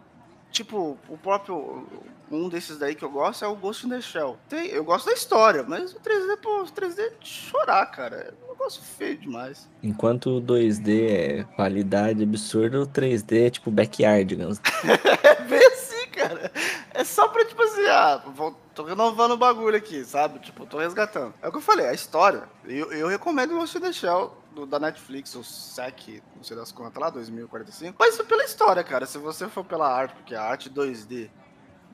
Tipo, 0.56 0.98
o 1.10 1.18
próprio. 1.18 1.86
Um 2.32 2.48
desses 2.48 2.80
daí 2.80 2.96
que 2.96 3.04
eu 3.04 3.10
gosto 3.10 3.44
é 3.44 3.48
o 3.48 3.56
Ghost 3.56 3.86
in 3.86 3.90
the 3.90 4.00
Shell. 4.00 4.38
Tem, 4.48 4.68
eu 4.68 4.86
gosto 4.86 5.08
da 5.08 5.12
história, 5.12 5.64
mas 5.64 5.94
o 5.94 6.00
3D, 6.00 6.38
pô, 6.42 6.62
o 6.62 6.66
3D 6.66 6.98
é 6.98 7.10
de 7.20 7.28
chorar, 7.28 7.86
cara. 7.88 8.16
É 8.16 8.46
um 8.46 8.54
negócio 8.54 8.82
feio 8.82 9.18
demais. 9.18 9.70
Enquanto 9.84 10.38
o 10.38 10.42
2D 10.42 11.10
é 11.10 11.44
qualidade 11.56 12.24
absurda, 12.24 12.82
o 12.82 12.88
3D 12.88 13.48
é 13.48 13.50
tipo 13.50 13.70
backyard, 13.70 14.24
digamos. 14.24 14.60
é 15.24 15.42
bem 15.44 15.68
assim, 15.68 16.08
cara. 16.08 16.50
É 16.94 17.04
só 17.04 17.28
pra, 17.28 17.46
tipo 17.46 17.62
assim, 17.62 17.86
ah, 17.88 18.24
vou, 18.34 18.58
tô 18.76 18.84
renovando 18.84 19.32
o 19.32 19.38
bagulho 19.38 19.78
aqui, 19.78 20.04
sabe? 20.04 20.40
Tipo, 20.40 20.66
tô 20.66 20.78
resgatando. 20.78 21.34
É 21.42 21.48
o 21.48 21.52
que 21.52 21.58
eu 21.58 21.62
falei, 21.62 21.88
a 21.88 21.94
história. 21.94 22.48
Eu, 22.66 22.92
eu 22.92 23.08
recomendo 23.08 23.54
o 23.54 23.60
Ghost 23.60 23.78
in 23.78 23.82
the 23.82 23.94
Shell 23.94 24.38
do, 24.54 24.66
da 24.66 24.78
Netflix, 24.78 25.34
o 25.34 25.44
SEC, 25.44 26.22
não 26.36 26.44
sei 26.44 26.58
das 26.58 26.72
contas 26.72 27.02
lá, 27.02 27.10
2045. 27.10 27.96
Mas 27.98 28.18
pela 28.22 28.44
história, 28.44 28.84
cara. 28.84 29.06
Se 29.06 29.18
você 29.18 29.48
for 29.48 29.64
pela 29.64 29.92
arte, 29.92 30.14
porque 30.16 30.36
a 30.36 30.44
arte 30.44 30.70
2D 30.70 31.30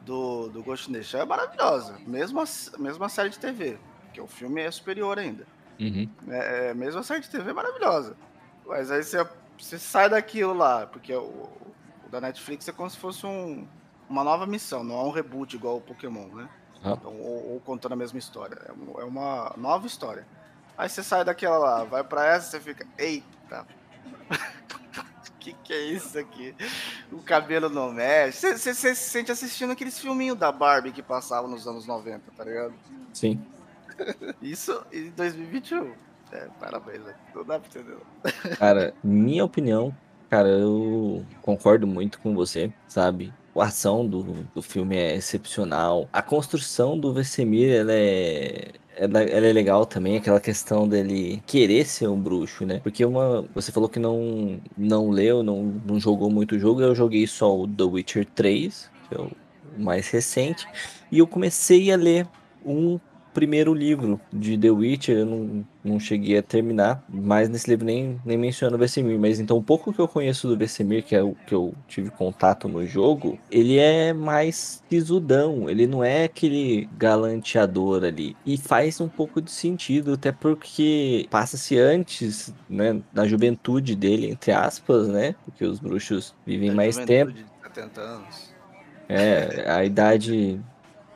do, 0.02 0.50
do 0.50 0.64
Ghost 0.64 0.90
in 0.90 0.94
the 0.94 1.04
Shell 1.04 1.22
é 1.22 1.26
maravilhosa. 1.26 1.98
Mesmo 2.06 2.42
a, 2.42 2.46
mesmo 2.80 3.04
a 3.04 3.10
série 3.10 3.30
de 3.30 3.38
TV, 3.38 3.78
que 4.12 4.20
o 4.20 4.28
filme 4.28 4.62
é 4.62 4.72
superior 4.72 5.20
ainda. 5.20 5.46
Uhum. 5.80 6.10
É, 6.30 6.70
é, 6.70 6.74
mesmo 6.74 7.00
a 7.00 7.04
série 7.04 7.22
de 7.22 7.30
TV 7.30 7.52
é 7.52 7.54
maravilhosa. 7.54 8.18
Mas 8.66 8.90
aí 8.90 9.04
você, 9.04 9.24
você 9.58 9.78
sai 9.78 10.10
daquilo 10.10 10.54
lá, 10.54 10.88
porque 10.88 11.14
o, 11.14 11.22
o 12.06 12.10
da 12.10 12.20
Netflix 12.20 12.68
é 12.68 12.72
como 12.72 12.90
se 12.90 12.98
fosse 12.98 13.26
um, 13.26 13.68
uma 14.10 14.24
nova 14.24 14.48
missão, 14.48 14.84
não 14.84 15.00
é 15.00 15.04
um 15.04 15.12
reboot 15.12 15.56
igual 15.56 15.78
o 15.78 15.82
Pokémon, 15.82 16.28
né? 16.28 16.50
Ah. 16.84 16.98
Então, 17.00 17.14
ou, 17.20 17.54
ou, 17.54 17.60
contando 17.62 17.94
a 17.94 17.96
mesma 17.96 18.18
história. 18.18 18.58
É, 18.66 19.02
é 19.02 19.04
uma 19.04 19.54
nova 19.58 19.86
história. 19.88 20.26
Aí 20.78 20.90
você 20.90 21.04
sai 21.04 21.24
daquela 21.24 21.58
lá, 21.58 21.84
vai 21.84 22.04
pra 22.04 22.26
essa, 22.26 22.52
você 22.52 22.60
fica, 22.60 22.88
eita. 22.98 23.66
que 25.42 25.54
que 25.54 25.74
é 25.74 25.82
isso 25.86 26.18
aqui? 26.18 26.56
O 27.12 27.18
cabelo 27.18 27.68
não 27.68 27.92
mexe. 27.92 28.58
Você 28.58 28.74
se 28.74 28.96
sente 28.96 29.32
assistindo 29.32 29.72
aqueles 29.72 30.00
filminhos 30.00 30.38
da 30.38 30.52
Barbie 30.52 30.92
que 30.92 31.02
passavam 31.02 31.50
nos 31.50 31.68
anos 31.68 31.88
90, 31.88 32.22
tá 32.38 32.44
ligado? 32.44 32.74
Sim. 33.12 33.44
Isso 34.42 34.86
em 34.94 35.10
2021. 35.10 35.94
É, 36.32 36.48
parabéns, 36.60 37.02
né? 37.02 37.14
não 37.36 37.44
dá 37.44 37.60
pra 37.60 37.68
entender. 37.68 37.98
Cara, 38.58 38.94
minha 39.04 39.44
opinião, 39.44 39.94
cara, 40.30 40.48
eu 40.48 41.26
concordo 41.42 41.86
muito 41.86 42.20
com 42.20 42.34
você, 42.34 42.72
sabe? 42.88 43.34
A 43.56 43.66
ação 43.66 44.08
do, 44.08 44.24
do 44.56 44.62
filme 44.62 44.96
é 44.96 45.16
excepcional. 45.16 46.08
A 46.12 46.22
construção 46.22 46.98
do 46.98 47.14
Vesemir, 47.14 47.72
ela 47.72 47.94
é 47.94 48.72
ela, 48.96 49.24
ela, 49.24 49.48
é 49.48 49.54
legal 49.54 49.86
também, 49.86 50.18
aquela 50.18 50.40
questão 50.40 50.88
dele 50.88 51.42
querer 51.48 51.86
ser 51.86 52.08
um 52.08 52.20
bruxo, 52.20 52.66
né? 52.66 52.80
Porque 52.84 53.04
uma. 53.04 53.44
Você 53.56 53.72
falou 53.72 53.90
que 53.90 54.00
não, 54.00 54.60
não 54.78 55.10
leu, 55.10 55.42
não, 55.42 55.82
não 55.86 56.00
jogou 56.00 56.30
muito 56.30 56.56
o 56.56 56.60
jogo, 56.60 56.82
eu 56.82 56.94
joguei 56.94 57.26
só 57.26 57.58
o 57.58 57.68
The 57.68 57.84
Witcher 57.84 58.26
3, 58.36 58.90
que 59.10 59.16
é 59.16 59.22
o 59.22 59.32
mais 59.78 60.10
recente, 60.10 60.68
e 61.12 61.20
eu 61.20 61.26
comecei 61.26 61.92
a 61.92 61.96
ler 61.96 62.28
um 62.66 63.00
primeiro 63.34 63.74
livro 63.74 64.20
de 64.32 64.58
The 64.58 64.70
Witcher, 64.70 65.18
eu 65.18 65.26
não, 65.26 65.66
não 65.84 66.00
cheguei 66.00 66.38
a 66.38 66.44
terminar, 66.44 67.04
mas 67.10 67.50
nesse 67.50 67.70
livro 67.70 67.86
nem, 67.86 68.20
nem 68.26 68.38
menciona 68.38 68.76
o 68.76 68.80
Vesemir, 68.80 69.20
mas 69.20 69.40
então 69.40 69.58
o 69.58 69.64
pouco 69.64 69.94
que 69.94 70.00
eu 70.00 70.08
conheço 70.08 70.48
do 70.48 70.58
Vesemir, 70.58 71.04
que 71.04 71.16
é 71.16 71.24
o 71.24 71.36
que 71.46 71.54
eu 71.54 71.74
tive 71.88 72.10
contato 72.10 72.68
no 72.68 72.86
jogo, 72.86 73.40
ele 73.50 73.78
é 73.78 74.14
mais 74.14 74.84
sisudão, 74.90 75.70
ele 75.70 75.88
não 75.88 76.04
é 76.04 76.26
aquele 76.26 76.88
galanteador 76.98 78.04
ali, 78.04 78.36
e 78.46 78.58
faz 78.58 79.00
um 79.00 79.08
pouco 79.08 79.42
de 79.42 79.52
sentido, 79.52 80.14
até 80.14 80.32
porque 80.32 81.28
passa-se 81.30 81.78
antes, 81.78 82.54
né, 82.70 83.02
da 83.14 83.26
juventude 83.26 83.96
dele, 83.96 84.30
entre 84.30 84.52
aspas, 84.52 85.08
né, 85.08 85.36
porque 85.46 85.66
os 85.66 85.80
bruxos 85.80 86.36
vivem 86.46 86.72
mais 86.72 86.98
tempo. 86.98 87.32
De 87.32 87.46
70 87.64 88.02
anos. 88.02 88.52
É, 89.08 89.70
a 89.70 89.84
idade 89.84 90.62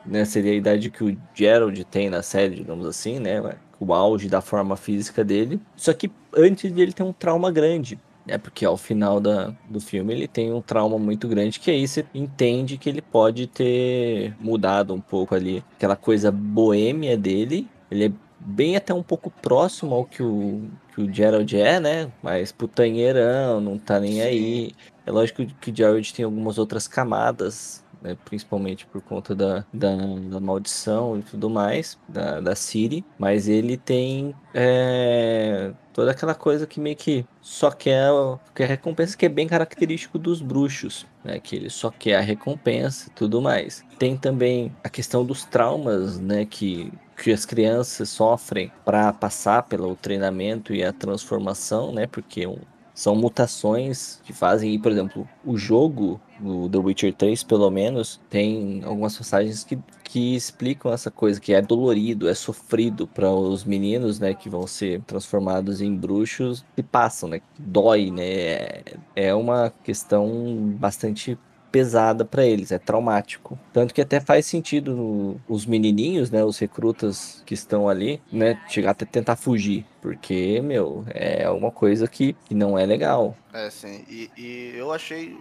né, 0.06 0.24
seria 0.24 0.52
a 0.52 0.56
idade 0.56 0.90
que 0.90 1.04
o 1.04 1.16
Gerald 1.34 1.84
tem 1.84 2.08
na 2.08 2.22
série, 2.22 2.56
digamos 2.56 2.86
assim, 2.86 3.18
né? 3.18 3.40
o 3.78 3.92
auge 3.92 4.28
da 4.28 4.40
forma 4.40 4.76
física 4.76 5.24
dele. 5.24 5.60
Só 5.76 5.92
que 5.92 6.10
antes 6.34 6.70
dele 6.72 6.92
ter 6.92 7.02
um 7.02 7.12
trauma 7.12 7.50
grande. 7.50 7.98
É 8.28 8.36
porque 8.36 8.64
ao 8.64 8.76
final 8.76 9.20
da, 9.20 9.54
do 9.70 9.80
filme 9.80 10.12
ele 10.12 10.26
tem 10.26 10.52
um 10.52 10.60
trauma 10.60 10.98
muito 10.98 11.28
grande, 11.28 11.60
que 11.60 11.70
aí 11.70 11.86
você 11.86 12.04
entende 12.12 12.76
que 12.76 12.88
ele 12.88 13.00
pode 13.00 13.46
ter 13.46 14.34
mudado 14.40 14.92
um 14.92 15.00
pouco 15.00 15.34
ali 15.34 15.62
aquela 15.76 15.94
coisa 15.94 16.32
boêmia 16.32 17.16
dele. 17.16 17.68
Ele 17.88 18.06
é 18.06 18.12
bem 18.40 18.76
até 18.76 18.92
um 18.92 19.02
pouco 19.02 19.30
próximo 19.30 19.94
ao 19.94 20.04
que 20.04 20.24
o, 20.24 20.68
que 20.92 21.02
o 21.02 21.12
Gerald 21.12 21.56
é, 21.56 21.78
né? 21.78 22.10
Mas 22.20 22.50
putanheirão, 22.50 23.60
não 23.60 23.78
tá 23.78 24.00
nem 24.00 24.20
aí. 24.20 24.72
É 25.06 25.10
lógico 25.12 25.46
que 25.60 25.70
o 25.70 25.76
Gerald 25.76 26.12
tem 26.12 26.24
algumas 26.24 26.58
outras 26.58 26.88
camadas 26.88 27.84
né, 28.06 28.16
principalmente 28.24 28.86
por 28.86 29.02
conta 29.02 29.34
da, 29.34 29.64
da, 29.72 29.96
da, 30.30 30.40
maldição 30.40 31.18
e 31.18 31.22
tudo 31.22 31.50
mais, 31.50 31.98
da, 32.08 32.40
da 32.40 32.54
Siri, 32.54 33.04
mas 33.18 33.48
ele 33.48 33.76
tem 33.76 34.32
é, 34.54 35.72
toda 35.92 36.12
aquela 36.12 36.34
coisa 36.34 36.66
que 36.66 36.78
meio 36.78 36.94
que 36.94 37.26
só 37.40 37.70
quer, 37.70 38.08
quer 38.54 38.68
recompensa, 38.68 39.16
que 39.16 39.26
é 39.26 39.28
bem 39.28 39.48
característico 39.48 40.18
dos 40.18 40.40
bruxos, 40.40 41.04
né, 41.24 41.40
que 41.40 41.56
ele 41.56 41.68
só 41.68 41.90
quer 41.90 42.16
a 42.16 42.20
recompensa 42.20 43.08
e 43.08 43.10
tudo 43.10 43.42
mais. 43.42 43.84
Tem 43.98 44.16
também 44.16 44.72
a 44.84 44.88
questão 44.88 45.24
dos 45.24 45.44
traumas, 45.44 46.20
né, 46.20 46.44
que, 46.44 46.92
que 47.16 47.32
as 47.32 47.44
crianças 47.44 48.08
sofrem 48.08 48.70
para 48.84 49.12
passar 49.12 49.64
pelo 49.64 49.96
treinamento 49.96 50.72
e 50.72 50.84
a 50.84 50.92
transformação, 50.92 51.92
né, 51.92 52.06
porque 52.06 52.46
um, 52.46 52.58
são 52.96 53.14
mutações 53.14 54.22
que 54.24 54.32
fazem, 54.32 54.80
por 54.80 54.90
exemplo, 54.90 55.28
o 55.44 55.58
jogo, 55.58 56.18
o 56.42 56.66
The 56.66 56.78
Witcher 56.78 57.14
3, 57.14 57.44
pelo 57.44 57.70
menos, 57.70 58.18
tem 58.30 58.82
algumas 58.82 59.16
passagens 59.16 59.62
que, 59.62 59.78
que 60.02 60.34
explicam 60.34 60.90
essa 60.90 61.10
coisa, 61.10 61.38
que 61.38 61.52
é 61.52 61.60
dolorido, 61.60 62.26
é 62.26 62.32
sofrido 62.32 63.06
para 63.06 63.30
os 63.30 63.64
meninos, 63.64 64.18
né, 64.18 64.32
que 64.32 64.48
vão 64.48 64.66
ser 64.66 65.02
transformados 65.02 65.82
em 65.82 65.94
bruxos 65.94 66.64
e 66.74 66.82
passam, 66.82 67.28
né, 67.28 67.42
dói, 67.58 68.10
né, 68.10 68.24
é, 68.24 68.82
é 69.14 69.34
uma 69.34 69.70
questão 69.84 70.74
bastante 70.78 71.38
pesada 71.70 72.24
para 72.24 72.44
eles, 72.44 72.72
é 72.72 72.78
traumático. 72.78 73.58
Tanto 73.72 73.92
que 73.94 74.00
até 74.00 74.20
faz 74.20 74.46
sentido 74.46 75.40
os 75.48 75.66
menininhos, 75.66 76.30
né, 76.30 76.44
os 76.44 76.58
recrutas 76.58 77.42
que 77.44 77.54
estão 77.54 77.88
ali, 77.88 78.20
né, 78.32 78.60
chegar 78.68 78.92
até 78.92 79.04
tentar 79.04 79.36
fugir, 79.36 79.84
porque, 80.00 80.60
meu, 80.62 81.04
é 81.08 81.48
uma 81.50 81.70
coisa 81.70 82.06
que, 82.06 82.34
que 82.46 82.54
não 82.54 82.78
é 82.78 82.86
legal. 82.86 83.36
É, 83.52 83.70
sim, 83.70 84.04
e, 84.08 84.30
e 84.36 84.72
eu 84.76 84.92
achei 84.92 85.36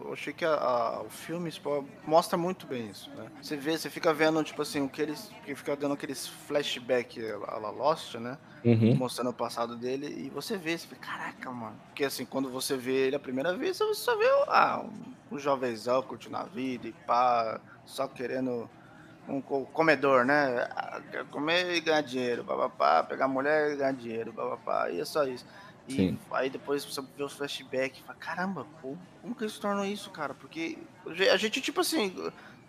eu 0.00 0.12
achei 0.12 0.32
que 0.32 0.44
a, 0.44 0.54
a, 0.54 1.02
o 1.02 1.10
filme 1.10 1.52
mostra 2.06 2.38
muito 2.38 2.66
bem 2.66 2.88
isso, 2.88 3.10
né? 3.16 3.26
Você 3.42 3.56
vê, 3.56 3.76
você 3.76 3.90
fica 3.90 4.12
vendo, 4.14 4.42
tipo 4.44 4.62
assim, 4.62 4.80
o 4.80 4.88
que 4.88 5.02
eles. 5.02 5.30
Que 5.44 5.54
fica 5.54 5.76
dando 5.76 5.94
aqueles 5.94 6.26
flashback 6.26 7.20
a 7.46 7.58
la 7.58 7.70
Lost, 7.70 8.14
né? 8.14 8.38
Uhum. 8.64 8.94
Mostrando 8.94 9.30
o 9.30 9.34
passado 9.34 9.76
dele, 9.76 10.06
e 10.06 10.30
você 10.30 10.56
vê, 10.56 10.76
você 10.76 10.86
fica, 10.86 11.06
caraca, 11.06 11.50
mano. 11.50 11.76
Porque 11.86 12.04
assim, 12.04 12.24
quando 12.24 12.48
você 12.48 12.76
vê 12.76 13.06
ele 13.06 13.16
a 13.16 13.20
primeira 13.20 13.56
vez, 13.56 13.76
você 13.76 13.94
só 13.94 14.16
vê 14.16 14.26
ah, 14.48 14.82
um, 14.84 15.12
um 15.30 15.38
jovenzão 15.38 16.02
curtindo 16.02 16.36
a 16.36 16.44
vida 16.44 16.88
e 16.88 16.92
pá, 16.92 17.60
só 17.84 18.06
querendo 18.08 18.68
um 19.28 19.40
comedor, 19.40 20.24
né? 20.24 20.66
Ah, 20.70 21.00
comer 21.30 21.74
e 21.74 21.80
ganhar 21.80 22.00
dinheiro, 22.00 22.44
papapá, 22.44 23.02
pegar 23.04 23.28
mulher 23.28 23.72
e 23.72 23.76
ganhar 23.76 23.92
dinheiro, 23.92 24.32
papapá, 24.32 24.90
e 24.90 25.00
é 25.00 25.04
só 25.04 25.24
isso. 25.24 25.44
E 25.86 25.94
Sim. 25.94 26.18
aí 26.30 26.50
depois 26.50 26.84
você 26.84 27.02
vê 27.16 27.22
os 27.22 27.32
flashbacks 27.32 28.00
e 28.00 28.02
fala, 28.02 28.18
caramba, 28.18 28.66
pô, 28.80 28.96
como 29.22 29.34
que 29.34 29.44
eles 29.44 29.58
tornam 29.58 29.84
isso, 29.84 30.10
cara? 30.10 30.34
Porque 30.34 30.78
a 31.32 31.36
gente, 31.36 31.60
tipo 31.60 31.80
assim, 31.80 32.14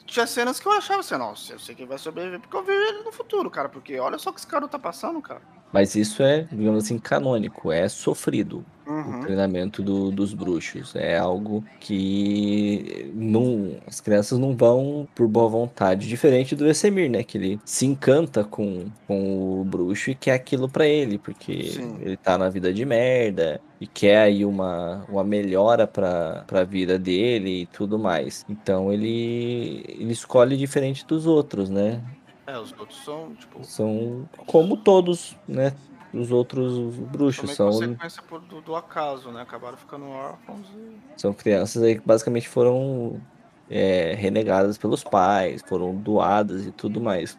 tinha 0.06 0.26
cenas 0.26 0.60
que 0.60 0.68
eu 0.68 0.72
achava 0.72 1.02
assim, 1.02 1.18
nossa, 1.18 1.54
eu 1.54 1.60
sei 1.60 1.76
que 1.76 1.86
vai 1.86 1.98
sobreviver 1.98 2.40
porque 2.40 2.56
eu 2.56 2.64
vejo 2.64 2.80
ele 2.80 3.04
no 3.04 3.12
futuro, 3.12 3.50
cara. 3.52 3.70
Porque 3.70 4.00
olha 4.00 4.18
só 4.18 4.32
que 4.32 4.40
esse 4.40 4.48
cara 4.48 4.68
tá 4.68 4.80
passando, 4.80 5.22
cara. 5.22 5.42
Mas 5.72 5.96
isso 5.96 6.24
é, 6.24 6.48
digamos 6.52 6.84
assim, 6.84 6.98
canônico, 6.98 7.72
é 7.72 7.88
sofrido 7.88 8.66
uhum. 8.90 9.20
o 9.20 9.22
treinamento 9.22 9.84
do, 9.84 10.12
dos 10.12 10.34
bruxos. 10.34 10.96
É 10.96 11.18
algo 11.18 11.64
que 11.80 13.12
não, 13.14 13.78
as 13.88 14.02
crianças 14.02 14.40
não 14.40 14.56
vão 14.56 15.08
por 15.16 15.28
boa 15.28 15.48
vontade. 15.48 16.08
Diferente 16.08 16.56
do 16.56 16.66
Vesemir, 16.66 17.10
né? 17.10 17.24
Que 17.24 17.38
ele 17.38 17.60
se 17.64 17.86
encanta 17.86 18.44
com, 18.44 18.86
com 19.08 19.62
o 19.62 19.64
bruxo 19.64 20.10
e 20.10 20.16
quer 20.16 20.34
aquilo 20.34 20.68
para 20.68 20.88
ele, 20.88 21.18
porque 21.18 21.64
Sim. 21.64 21.98
ele 22.02 22.18
tá 22.18 22.38
na 22.38 22.50
vida 22.50 22.74
de 22.74 22.84
merda 22.84 23.62
e 23.80 23.88
quer 23.88 24.18
aí 24.18 24.44
uma, 24.44 25.06
uma 25.08 25.24
melhora 25.24 25.88
para 25.88 26.46
a 26.52 26.64
vida 26.64 27.00
dele 27.00 27.62
e 27.62 27.66
tudo 27.68 27.98
mais. 27.98 28.46
Então 28.50 28.92
ele, 28.92 29.84
ele 29.88 30.12
escolhe 30.12 30.58
diferente 30.58 31.06
dos 31.06 31.26
outros, 31.26 31.70
né? 31.70 32.02
É, 32.50 32.58
os 32.58 32.72
outros 32.72 33.04
são, 33.04 33.36
tipo. 33.36 33.64
São 33.64 34.28
como 34.48 34.76
todos, 34.76 35.38
né? 35.48 35.72
Os 36.12 36.32
outros 36.32 36.96
bruxos. 36.96 37.52
São 37.52 37.68
consequência 37.68 38.24
por, 38.24 38.42
do, 38.42 38.60
do, 38.60 38.76
acaso, 38.76 39.32
né? 39.32 39.42
Acabaram 39.44 39.78
ficando 39.78 40.08
órfãos 40.08 40.66
e. 40.76 40.98
São 41.22 41.32
crianças 41.32 41.84
aí 41.84 42.00
que 42.00 42.08
basicamente 42.08 42.50
foram 42.50 43.22
é, 43.70 44.16
renegadas 44.16 44.80
pelos 44.80 45.04
pais, 45.04 45.62
foram 45.68 45.96
doadas 45.96 46.66
e 46.66 46.72
tudo 46.72 47.00
mais. 47.00 47.38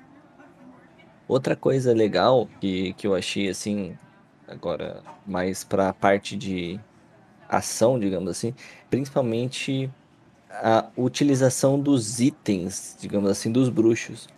Outra 1.26 1.56
coisa 1.56 1.92
legal 1.92 2.48
que, 2.60 2.92
que 2.92 3.06
eu 3.06 3.14
achei 3.16 3.48
assim, 3.48 3.98
agora 4.46 5.02
mais 5.26 5.64
para 5.64 5.88
a 5.88 5.92
parte 5.92 6.36
de 6.36 6.78
ação, 7.48 7.98
digamos 7.98 8.30
assim, 8.30 8.54
principalmente 8.88 9.90
a 10.48 10.86
utilização 10.96 11.80
dos 11.80 12.20
itens, 12.20 12.96
digamos 13.00 13.28
assim, 13.28 13.50
dos 13.50 13.68
bruxos. 13.68 14.28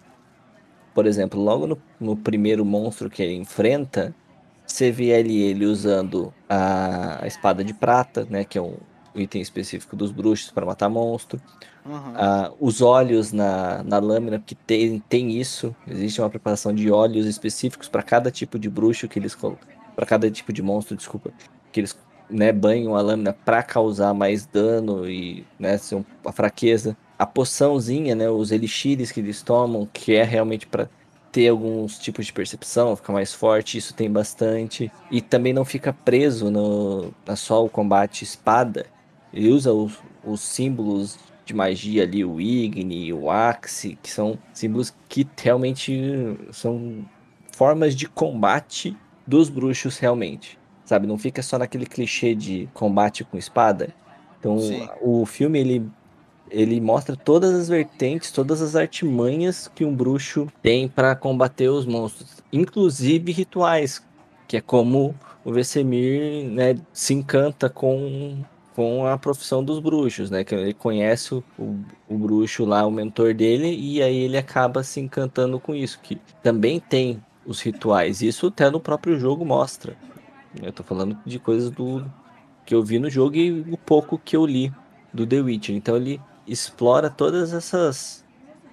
Por 0.94 1.06
exemplo, 1.06 1.40
logo 1.40 1.66
no, 1.66 1.78
no 1.99 2.16
primeiro 2.16 2.64
monstro 2.64 3.08
que 3.08 3.22
ele 3.22 3.34
enfrenta, 3.34 4.14
você 4.66 4.90
vê 4.90 5.14
ali 5.14 5.40
ele 5.42 5.66
usando 5.66 6.32
a, 6.49 7.25
a, 7.25 7.26
espada 7.26 7.64
de 7.64 7.75
prata, 7.75 8.26
né? 8.28 8.44
Que 8.44 8.58
é 8.58 8.62
um 8.62 8.76
item 9.14 9.42
específico 9.42 9.94
dos 9.96 10.11
bruxos 10.11 10.50
para 10.50 10.64
matar 10.66 10.88
monstro. 10.88 11.40
Uhum. 11.84 12.12
Ah, 12.14 12.52
os 12.61 12.80
olhos 12.80 13.32
na, 13.32 13.82
na 13.82 13.99
lâmina, 13.99 14.38
que 14.38 14.54
tem, 14.54 14.99
tem 15.00 15.32
isso. 15.32 15.75
Existe 15.87 16.20
uma 16.20 16.30
preparação 16.30 16.75
de 16.75 16.90
olhos 16.90 17.26
específicos 17.26 17.88
para 17.88 18.02
cada 18.02 18.30
tipo 18.30 18.58
de 18.58 18.68
bruxo 18.68 19.08
que 19.08 19.18
eles 19.18 19.37
para 19.94 20.06
cada 20.06 20.30
tipo 20.30 20.52
de 20.52 20.62
monstro, 20.62 20.96
desculpa, 20.96 21.30
que 21.70 21.80
eles 21.80 21.99
né, 22.30 22.50
banham 22.50 22.96
a 22.96 23.02
lâmina 23.02 23.32
para 23.32 23.62
causar 23.62 24.14
mais 24.14 24.46
dano 24.46 25.08
e 25.08 25.44
né, 25.58 25.76
ser 25.76 25.96
um, 25.96 26.04
a 26.25 26.32
fraqueza 26.32 26.96
a 27.23 27.26
poçãozinha, 27.26 28.17
né, 28.17 28.29
os 28.29 28.50
elixires 28.50 29.12
que 29.12 29.21
eles 29.21 29.43
tomam, 29.43 29.88
que 29.93 30.12
é 30.12 30.25
realmente 30.25 30.67
para 30.67 30.88
ter 31.31 31.47
alguns 31.47 31.97
tipos 31.97 32.26
de 32.26 32.33
percepção, 32.33 32.97
ficar 32.97 33.12
mais 33.12 33.33
forte, 33.33 33.79
isso 33.79 33.95
tem 33.95 34.11
bastante. 34.11 34.91
E 35.09 35.21
também 35.21 35.52
não 35.52 35.64
fica 35.64 35.93
preso 35.93 36.50
no, 36.50 37.14
na 37.25 37.37
só 37.37 37.64
o 37.64 37.71
combate 37.71 38.25
espada. 38.25 38.87
Ele 39.33 39.50
usa 39.50 39.73
os, 39.73 40.00
os 40.25 40.41
símbolos 40.41 41.17
de 41.47 41.55
magia 41.55 42.02
ali, 42.02 42.25
o 42.25 42.41
Igni, 42.41 43.12
o 43.12 43.31
Axe, 43.31 43.97
que 44.02 44.11
são 44.11 44.37
símbolos 44.52 44.93
que 45.09 45.25
realmente 45.41 46.37
são 46.50 47.05
formas 47.52 47.95
de 47.95 48.09
combate 48.09 48.97
dos 49.25 49.49
bruxos 49.49 49.97
realmente. 49.97 50.59
Sabe, 50.85 51.07
não 51.07 51.17
fica 51.17 51.41
só 51.41 51.57
naquele 51.57 51.87
clichê 51.87 52.35
de 52.35 52.69
combate 52.75 53.23
com 53.23 53.38
espada. 53.38 53.95
Então, 54.41 54.59
Sim. 54.59 54.88
o 55.00 55.25
filme 55.25 55.61
ele 55.61 55.88
ele 56.52 56.80
mostra 56.80 57.16
todas 57.16 57.52
as 57.54 57.68
vertentes, 57.68 58.30
todas 58.30 58.61
as 58.61 58.76
artimanhas 58.76 59.68
que 59.75 59.85
um 59.85 59.94
bruxo 59.94 60.47
tem 60.62 60.87
para 60.87 61.16
combater 61.16 61.68
os 61.68 61.87
monstros, 61.87 62.42
inclusive 62.52 63.32
rituais, 63.32 64.04
que 64.47 64.59
é 64.59 64.61
como 64.61 65.14
o 65.44 65.52
Vesemir 65.52 66.44
né, 66.50 66.76
se 66.92 67.14
encanta 67.14 67.68
com, 67.68 68.44
com 68.76 69.06
a 69.06 69.16
profissão 69.16 69.64
dos 69.64 69.80
bruxos, 69.80 70.30
né? 70.30 70.44
Que 70.44 70.54
ele 70.54 70.75
conhece 70.75 71.35
o, 71.35 71.42
o 72.09 72.18
bruxo 72.18 72.64
lá, 72.64 72.87
o 72.87 72.90
mentor 72.90 73.35
dele, 73.35 73.75
e 73.75 74.02
aí 74.02 74.16
ele 74.18 74.37
acaba 74.37 74.82
se 74.82 75.00
encantando 75.00 75.59
com 75.59 75.75
isso, 75.75 75.99
que 76.00 76.21
também 76.42 76.78
tem 76.78 77.21
os 77.47 77.61
rituais. 77.61 78.23
Isso 78.23 78.49
até 78.49 78.71
no 78.71 78.78
próprio 78.78 79.18
jogo 79.18 79.44
mostra. 79.44 79.97
Eu 80.62 80.73
tô 80.73 80.82
falando 80.82 81.18
de 81.25 81.38
coisas 81.38 81.71
do 81.71 82.04
que 82.64 82.75
eu 82.75 82.82
vi 82.82 82.99
no 82.99 83.11
jogo 83.11 83.35
e 83.37 83.62
o 83.62 83.76
pouco 83.76 84.18
que 84.18 84.37
eu 84.37 84.47
li 84.47 84.73
do 85.12 85.26
The 85.26 85.40
Witcher. 85.40 85.75
Então 85.75 85.97
ele 85.97 86.21
explora 86.52 87.09
todas 87.09 87.52
essas 87.52 88.25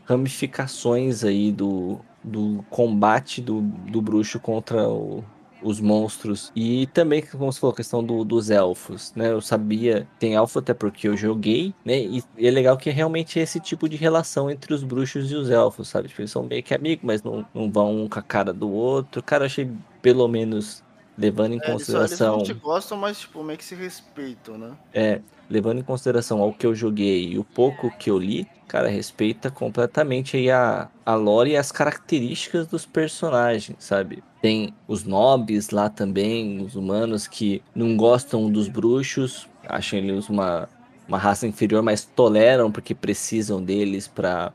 ramificações 0.05 1.23
aí 1.23 1.51
do, 1.51 1.99
do 2.23 2.65
combate 2.69 3.41
do, 3.41 3.61
do 3.61 4.01
bruxo 4.01 4.39
contra 4.39 4.89
o, 4.89 5.23
os 5.61 5.79
monstros. 5.79 6.51
E 6.55 6.87
também, 6.87 7.21
como 7.21 7.51
você 7.51 7.59
falou, 7.59 7.73
a 7.73 7.77
questão 7.77 8.03
do, 8.03 8.23
dos 8.23 8.49
elfos, 8.49 9.13
né? 9.15 9.31
Eu 9.31 9.41
sabia, 9.41 10.07
tem 10.17 10.33
elfo 10.33 10.59
até 10.59 10.73
porque 10.73 11.07
eu 11.07 11.15
joguei, 11.15 11.73
né? 11.85 11.99
E, 11.99 12.23
e 12.37 12.47
é 12.47 12.51
legal 12.51 12.75
que 12.75 12.89
é 12.89 12.93
realmente 12.93 13.39
esse 13.39 13.59
tipo 13.59 13.87
de 13.87 13.95
relação 13.95 14.49
entre 14.49 14.73
os 14.73 14.83
bruxos 14.83 15.31
e 15.31 15.35
os 15.35 15.49
elfos, 15.49 15.89
sabe? 15.89 16.07
Tipo, 16.07 16.21
eles 16.21 16.31
são 16.31 16.43
meio 16.43 16.63
que 16.63 16.73
amigos, 16.73 17.05
mas 17.05 17.23
não, 17.23 17.45
não 17.53 17.71
vão 17.71 18.03
um 18.03 18.09
com 18.09 18.19
a 18.19 18.23
cara 18.23 18.51
do 18.51 18.69
outro. 18.69 19.21
Cara, 19.21 19.43
eu 19.43 19.47
achei 19.47 19.69
pelo 20.01 20.27
menos 20.27 20.83
levando 21.17 21.53
em 21.53 21.59
é, 21.61 21.65
consideração. 21.65 22.35
Eles, 22.35 22.47
eles 22.47 22.49
não 22.49 22.55
te 22.55 22.61
gostam, 22.61 22.97
mas 22.97 23.19
tipo, 23.19 23.43
meio 23.43 23.57
que 23.57 23.65
se 23.65 23.75
respeitam, 23.75 24.57
né? 24.57 24.71
É. 24.93 25.21
levando 25.49 25.79
em 25.79 25.83
consideração 25.83 26.41
ao 26.41 26.53
que 26.53 26.65
eu 26.65 26.75
joguei 26.75 27.29
e 27.29 27.39
o 27.39 27.43
pouco 27.43 27.89
que 27.97 28.09
eu 28.09 28.19
li, 28.19 28.47
cara, 28.67 28.87
respeita 28.87 29.49
completamente 29.49 30.37
aí 30.37 30.51
a, 30.51 30.87
a 31.05 31.15
lore 31.15 31.51
e 31.51 31.57
as 31.57 31.71
características 31.71 32.67
dos 32.67 32.85
personagens, 32.85 33.77
sabe? 33.79 34.23
Tem 34.41 34.73
os 34.87 35.03
nobres 35.03 35.71
lá 35.71 35.89
também, 35.89 36.61
os 36.61 36.75
humanos 36.75 37.27
que 37.27 37.63
não 37.73 37.97
gostam 37.97 38.49
dos 38.49 38.67
bruxos, 38.67 39.47
acham 39.67 39.99
eles 39.99 40.29
uma, 40.29 40.69
uma 41.07 41.17
raça 41.17 41.47
inferior, 41.47 41.81
mas 41.81 42.05
toleram 42.05 42.71
porque 42.71 42.93
precisam 42.93 43.61
deles 43.61 44.07
para 44.07 44.53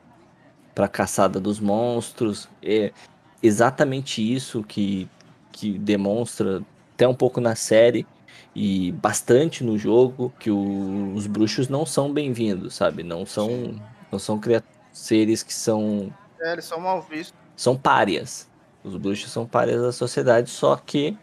para 0.75 0.89
caçada 0.89 1.39
dos 1.39 1.61
monstros. 1.61 2.49
É 2.61 2.93
exatamente 3.41 4.21
isso 4.21 4.63
que, 4.65 5.09
que 5.53 5.79
demonstra 5.79 6.63
até 6.95 7.07
um 7.07 7.15
pouco 7.15 7.41
na 7.41 7.55
série 7.55 8.07
e 8.55 8.93
bastante 8.93 9.65
no 9.65 9.77
jogo 9.77 10.33
que 10.39 10.51
o, 10.51 11.13
os 11.15 11.27
bruxos 11.27 11.69
não 11.69 11.85
são 11.85 12.13
bem-vindos, 12.13 12.75
sabe? 12.75 13.03
Não 13.03 13.27
são 13.27 13.75
não 14.11 14.19
são 14.19 14.41
seres 14.93 15.43
que 15.43 15.53
são 15.53 16.13
é, 16.41 16.53
eles 16.53 16.65
são 16.65 16.81
mal 16.81 17.03
vistos. 17.03 17.35
São 17.57 17.77
párias. 17.77 18.49
Os 18.83 18.97
bruxos 18.97 19.31
são 19.31 19.47
párias 19.47 19.81
da 19.81 19.93
sociedade, 19.93 20.51
só 20.51 20.77
que 20.77 21.17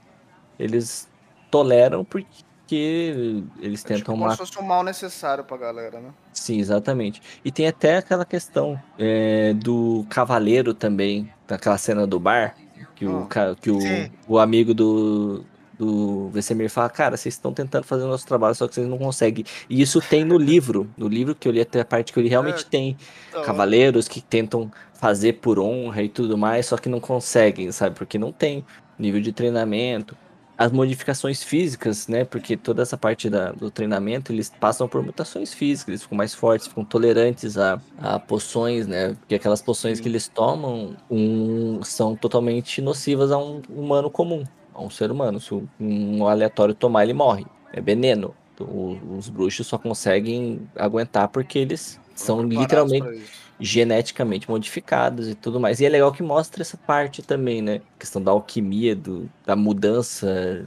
eles 0.58 1.10
toleram 1.50 2.04
porque 2.04 2.44
que 2.72 3.44
eles 3.60 3.84
tentam 3.84 4.16
matar. 4.16 4.38
Como 4.38 4.48
se 4.48 4.54
fosse 4.54 4.64
um 4.64 4.66
mal 4.66 4.82
necessário 4.82 5.44
pra 5.44 5.58
galera, 5.58 6.00
né? 6.00 6.14
Sim, 6.32 6.58
exatamente. 6.58 7.22
E 7.44 7.52
tem 7.52 7.68
até 7.68 7.98
aquela 7.98 8.24
questão 8.24 8.82
é, 8.98 9.54
do 9.56 10.06
cavaleiro 10.10 10.74
também, 10.74 11.30
daquela 11.46 11.78
cena 11.78 12.08
do 12.08 12.18
bar, 12.18 12.56
que, 12.96 13.06
o, 13.06 13.28
ah, 13.30 13.56
que 13.60 13.70
o, 13.70 13.78
o 14.26 14.40
amigo 14.40 14.74
do, 14.74 15.44
do 15.82 16.30
Vesemir 16.30 16.70
fala, 16.70 16.90
cara, 16.90 17.18
vocês 17.18 17.34
estão 17.34 17.52
tentando 17.52 17.84
fazer 17.86 18.04
o 18.04 18.08
nosso 18.08 18.28
trabalho, 18.28 18.54
só 18.54 18.68
que 18.68 18.76
vocês 18.76 18.88
não 18.88 19.00
conseguem. 19.00 19.44
E 19.68 19.82
isso 19.82 20.00
tem 20.00 20.24
no 20.24 20.38
livro. 20.38 20.88
No 20.96 21.08
livro 21.08 21.34
que 21.34 21.48
eu 21.48 21.52
li 21.52 21.60
até 21.60 21.80
a 21.82 21.86
parte 21.86 22.14
que 22.14 22.20
eu 22.20 22.24
li, 22.24 22.30
realmente 22.30 22.62
é, 22.62 22.68
tem 22.70 22.98
então, 23.30 23.44
cavaleiros 23.44 24.08
que 24.08 24.22
tentam 24.22 24.72
fazer 24.94 25.34
por 25.34 25.58
honra 25.58 26.04
e 26.04 26.10
tudo 26.10 26.38
mais, 26.38 26.68
só 26.68 26.78
que 26.78 26.88
não 26.88 27.00
conseguem, 27.00 27.72
sabe? 27.72 27.96
Porque 27.96 28.20
não 28.20 28.32
tem 28.32 28.64
nível 29.00 29.20
de 29.20 29.32
treinamento 29.32 30.16
as 30.56 30.72
modificações 30.72 31.42
físicas, 31.42 32.08
né? 32.08 32.24
Porque 32.24 32.56
toda 32.56 32.84
essa 32.84 32.96
parte 32.96 33.28
da, 33.28 33.52
do 33.52 33.72
treinamento 33.72 34.32
eles 34.32 34.54
passam 34.60 34.88
por 34.88 35.04
mutações 35.04 35.52
físicas, 35.52 35.88
eles 35.90 36.04
ficam 36.04 36.16
mais 36.16 36.36
fortes, 36.36 36.68
ficam 36.68 36.86
tolerantes 36.86 37.58
a, 37.58 37.82
a 37.98 38.20
poções, 38.20 38.86
né? 38.86 39.16
Porque 39.16 39.34
aquelas 39.34 39.64
poções 39.64 40.00
que 40.00 40.08
eles 40.08 40.28
tomam 40.28 40.96
um, 41.10 41.82
são 41.82 42.16
totalmente 42.16 42.80
nocivas 42.80 43.32
a 43.32 43.40
um 43.40 43.64
humano 43.70 44.12
comum, 44.12 44.44
a 44.74 44.82
um 44.82 44.90
ser 44.90 45.12
humano. 45.12 45.40
Se 45.40 45.54
um 45.80 46.28
aleatório 46.28 46.74
tomar, 46.74 47.04
ele 47.04 47.14
morre. 47.14 47.46
É 47.74 47.82
veneno. 47.82 48.34
Os 48.60 49.30
bruxos 49.30 49.66
só 49.66 49.78
conseguem 49.78 50.62
aguentar 50.76 51.30
porque 51.30 51.58
eles 51.58 52.00
são 52.14 52.44
literalmente 52.44 53.24
geneticamente 53.60 54.50
modificados 54.50 55.28
e 55.28 55.36
tudo 55.36 55.60
mais. 55.60 55.80
E 55.80 55.86
é 55.86 55.90
legal 55.90 56.12
que 56.12 56.24
mostra 56.24 56.62
essa 56.62 56.78
parte 56.78 57.22
também, 57.22 57.62
né? 57.62 57.82
A 57.96 58.00
questão 58.00 58.22
da 58.22 58.32
alquimia, 58.32 58.96
do, 58.96 59.30
da 59.46 59.56
mudança 59.56 60.66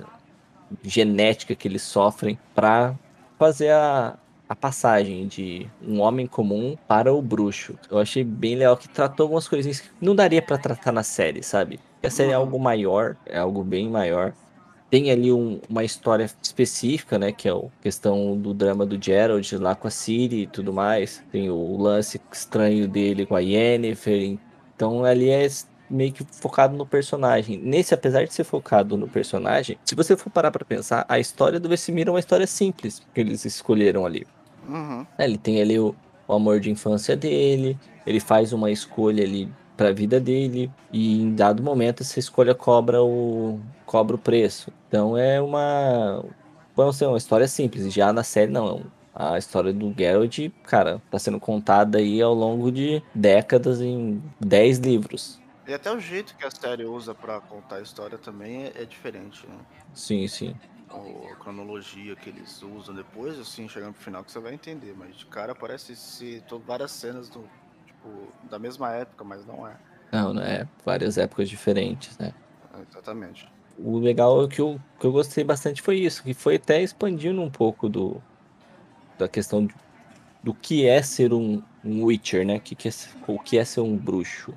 genética 0.83 1.55
que 1.55 1.69
eles 1.69 1.83
sofrem 1.83 2.39
para 2.55 2.95
fazer 3.39 3.71
a, 3.71 4.17
a 4.49 4.55
passagem 4.55 5.27
de 5.27 5.67
um 5.87 6.01
homem 6.01 6.27
comum 6.27 6.77
para 6.87 7.13
o 7.13 7.23
bruxo. 7.23 7.79
Eu 7.91 7.99
achei 7.99 8.23
bem 8.23 8.57
legal 8.57 8.77
que 8.77 8.89
tratou 8.89 9.25
algumas 9.25 9.49
coisinhas 9.49 9.81
que 9.81 9.89
não 10.01 10.15
daria 10.15 10.43
para 10.43 10.59
tratar 10.59 10.93
na 10.93 11.03
série, 11.03 11.43
sabe? 11.43 11.81
A 12.03 12.11
série 12.11 12.33
é 12.33 12.35
algo 12.35 12.59
maior, 12.59 13.17
é 13.25 13.39
algo 13.39 13.65
bem 13.65 13.89
maior 13.89 14.35
tem 14.95 15.11
ali 15.11 15.33
um, 15.33 15.61
uma 15.69 15.83
história 15.83 16.31
específica, 16.41 17.19
né? 17.19 17.33
Que 17.33 17.49
é 17.49 17.51
a 17.51 17.61
questão 17.83 18.39
do 18.39 18.55
drama 18.55 18.87
do 18.87 18.97
Gerald 19.03 19.59
lá 19.59 19.75
com 19.75 19.89
a 19.89 19.91
Siri 19.91 20.43
e 20.43 20.47
tudo 20.47 20.73
mais. 20.73 21.21
Tem 21.33 21.51
o 21.51 21.77
lance 21.77 22.21
estranho 22.31 22.87
dele 22.87 23.27
com 23.27 23.35
a 23.35 23.41
Yennefer. 23.41 24.39
Então 24.77 25.05
ali 25.05 25.31
é 25.31 25.49
meio 25.89 26.13
que 26.13 26.25
focado 26.25 26.77
no 26.77 26.87
personagem. 26.87 27.59
Nesse, 27.59 27.95
apesar 27.95 28.25
de 28.25 28.33
ser 28.33 28.45
focado 28.45 28.97
no 28.97 29.09
personagem, 29.09 29.79
se 29.85 29.95
você 29.95 30.17
for 30.17 30.31
parar 30.31 30.51
para 30.51 30.65
pensar, 30.65 31.05
a 31.09 31.19
história 31.19 31.61
do 31.61 31.69
Vesemir 31.69 32.09
é 32.09 32.11
uma 32.11 32.21
história 32.21 32.47
simples 32.47 33.03
que 33.15 33.21
eles 33.21 33.45
escolheram 33.45 34.05
ali. 34.07 34.27
Uhum. 34.69 35.07
Ele 35.19 35.39
tem 35.39 35.61
ali 35.61 35.79
o, 35.79 35.95
o 36.27 36.33
amor 36.33 36.61
de 36.61 36.71
infância 36.71 37.17
dele, 37.17 37.79
ele 38.07 38.21
faz 38.21 38.53
uma 38.53 38.71
escolha 38.71 39.23
ali 39.23 39.49
para 39.77 39.89
a 39.89 39.93
vida 39.93 40.21
dele 40.21 40.71
e 40.93 41.21
em 41.21 41.35
dado 41.35 41.63
momento 41.63 42.03
essa 42.03 42.19
escolha 42.19 42.55
cobra 42.55 43.03
o 43.03 43.59
cobra 43.85 44.17
o 44.17 44.19
preço. 44.19 44.73
Então 44.89 45.19
é 45.19 45.41
uma 45.41 46.25
vamos 46.77 46.97
ser 46.97 47.07
uma 47.07 47.19
história 47.19 47.49
simples. 47.49 47.93
Já 47.93 48.13
na 48.13 48.23
série 48.23 48.51
não, 48.51 48.83
a 49.15 49.39
história 49.39 49.73
do 49.73 49.95
Geralt, 49.97 50.51
cara, 50.65 51.01
tá 51.11 51.19
sendo 51.19 51.39
contada 51.39 51.99
aí 51.99 52.21
ao 52.21 52.35
longo 52.35 52.71
de 52.73 53.03
décadas 53.15 53.81
em 53.81 54.23
10 54.41 54.79
livros. 54.79 55.41
E 55.67 55.73
até 55.73 55.91
o 55.91 55.99
jeito 55.99 56.37
que 56.37 56.45
a 56.45 56.51
série 56.51 56.85
usa 56.85 57.15
para 57.15 57.41
contar 57.41 57.77
a 57.77 57.81
história 57.81 58.19
também 58.19 58.65
é, 58.65 58.83
é 58.83 58.85
diferente, 58.85 59.47
né? 59.47 59.59
Sim, 59.95 60.29
sim. 60.29 60.55
A 60.91 61.37
cronologia 61.37 62.15
que 62.15 62.29
eles 62.29 62.63
usam 62.63 62.95
depois, 62.95 63.39
assim, 63.39 63.69
chegando 63.69 63.95
pro 63.95 64.03
final 64.03 64.23
que 64.23 64.31
você 64.31 64.39
vai 64.39 64.55
entender, 64.55 64.95
mas 64.97 65.17
de 65.17 65.27
cara 65.27 65.55
parece 65.55 65.97
ser 65.97 66.45
várias 66.67 66.93
cenas 66.93 67.29
do, 67.29 67.49
tipo, 67.87 68.29
da 68.49 68.59
mesma 68.59 68.93
época, 68.93 69.25
mas 69.25 69.45
não 69.47 69.67
é. 69.67 69.77
Não, 70.13 70.35
não 70.35 70.43
é. 70.43 70.69
Várias 70.85 71.17
épocas 71.17 71.49
diferentes, 71.49 72.17
né? 72.19 72.33
É, 72.75 72.83
exatamente. 72.89 73.49
O 73.79 73.99
legal 73.99 74.45
é 74.45 74.49
que 74.49 74.61
eu, 74.61 74.81
que 75.01 75.07
eu 75.07 75.13
gostei 75.13 75.43
bastante 75.43 75.83
foi 75.83 75.99
isso, 75.99 76.23
que 76.23 76.35
foi 76.35 76.57
até 76.57 76.83
expandindo 76.83 77.41
um 77.41 77.51
pouco 77.51 77.89
do 77.89 78.23
da 79.19 79.29
questão 79.29 79.67
de, 79.67 79.75
do 80.43 80.53
que 80.53 80.87
é 80.87 81.03
ser 81.03 81.33
um, 81.33 81.63
um 81.85 82.05
Witcher, 82.05 82.47
né? 82.47 82.61
Que 82.61 82.75
que 82.75 82.89
é, 82.89 82.93
o 83.27 83.39
que 83.39 83.59
é 83.59 83.65
ser 83.65 83.81
um 83.81 83.97
bruxo. 83.97 84.55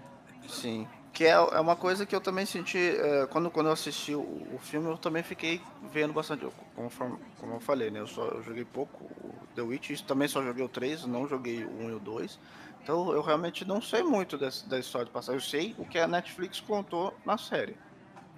Sim. 0.47 0.87
Que 1.17 1.25
é, 1.25 1.31
é 1.31 1.59
uma 1.59 1.75
coisa 1.75 2.05
que 2.05 2.15
eu 2.15 2.21
também 2.21 2.45
senti. 2.45 2.77
É, 2.77 3.25
quando, 3.25 3.49
quando 3.49 3.65
eu 3.65 3.73
assisti 3.73 4.13
o, 4.13 4.21
o, 4.53 4.59
filme, 4.61 4.87
eu 4.87 4.99
também 4.99 5.23
fiquei 5.23 5.59
vendo 5.91 6.13
bastante. 6.13 6.45
Como, 6.75 6.91
como 7.39 7.53
eu 7.55 7.59
falei, 7.59 7.89
né? 7.89 8.01
Eu 8.01 8.05
só 8.05 8.23
eu 8.23 8.43
joguei 8.43 8.63
pouco 8.63 9.09
The 9.55 9.63
Witch, 9.63 9.99
também 10.01 10.27
só 10.27 10.43
joguei 10.43 10.63
o 10.63 10.69
3, 10.69 11.07
não 11.07 11.27
joguei 11.27 11.65
o 11.65 11.85
1 11.85 11.89
e 11.89 11.93
o 11.93 11.99
2. 11.99 12.39
Então 12.83 13.11
eu 13.13 13.23
realmente 13.23 13.65
não 13.65 13.81
sei 13.81 14.03
muito 14.03 14.37
dessa, 14.37 14.69
da 14.69 14.77
história 14.77 15.07
de 15.07 15.11
passagem. 15.11 15.41
Eu 15.41 15.41
sei 15.41 15.75
o 15.79 15.85
que 15.85 15.97
a 15.97 16.07
Netflix 16.07 16.59
contou 16.59 17.11
na 17.25 17.35
série. 17.35 17.75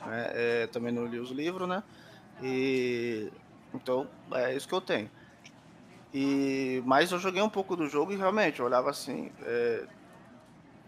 Né? 0.05 0.31
É, 0.33 0.67
também 0.67 0.93
não 0.93 1.05
li 1.05 1.19
os 1.19 1.31
livros, 1.31 1.67
né? 1.67 1.83
E 2.41 3.29
então 3.73 4.07
é 4.31 4.55
isso 4.55 4.65
que 4.65 4.73
eu 4.73 4.79
tenho. 4.79 5.11
E 6.13 6.81
mas 6.85 7.11
eu 7.11 7.19
joguei 7.19 7.41
um 7.41 7.49
pouco 7.49 7.75
do 7.75 7.89
jogo 7.89 8.13
e 8.13 8.15
realmente 8.15 8.61
eu 8.61 8.65
olhava 8.65 8.89
assim, 8.89 9.33
é, 9.41 9.85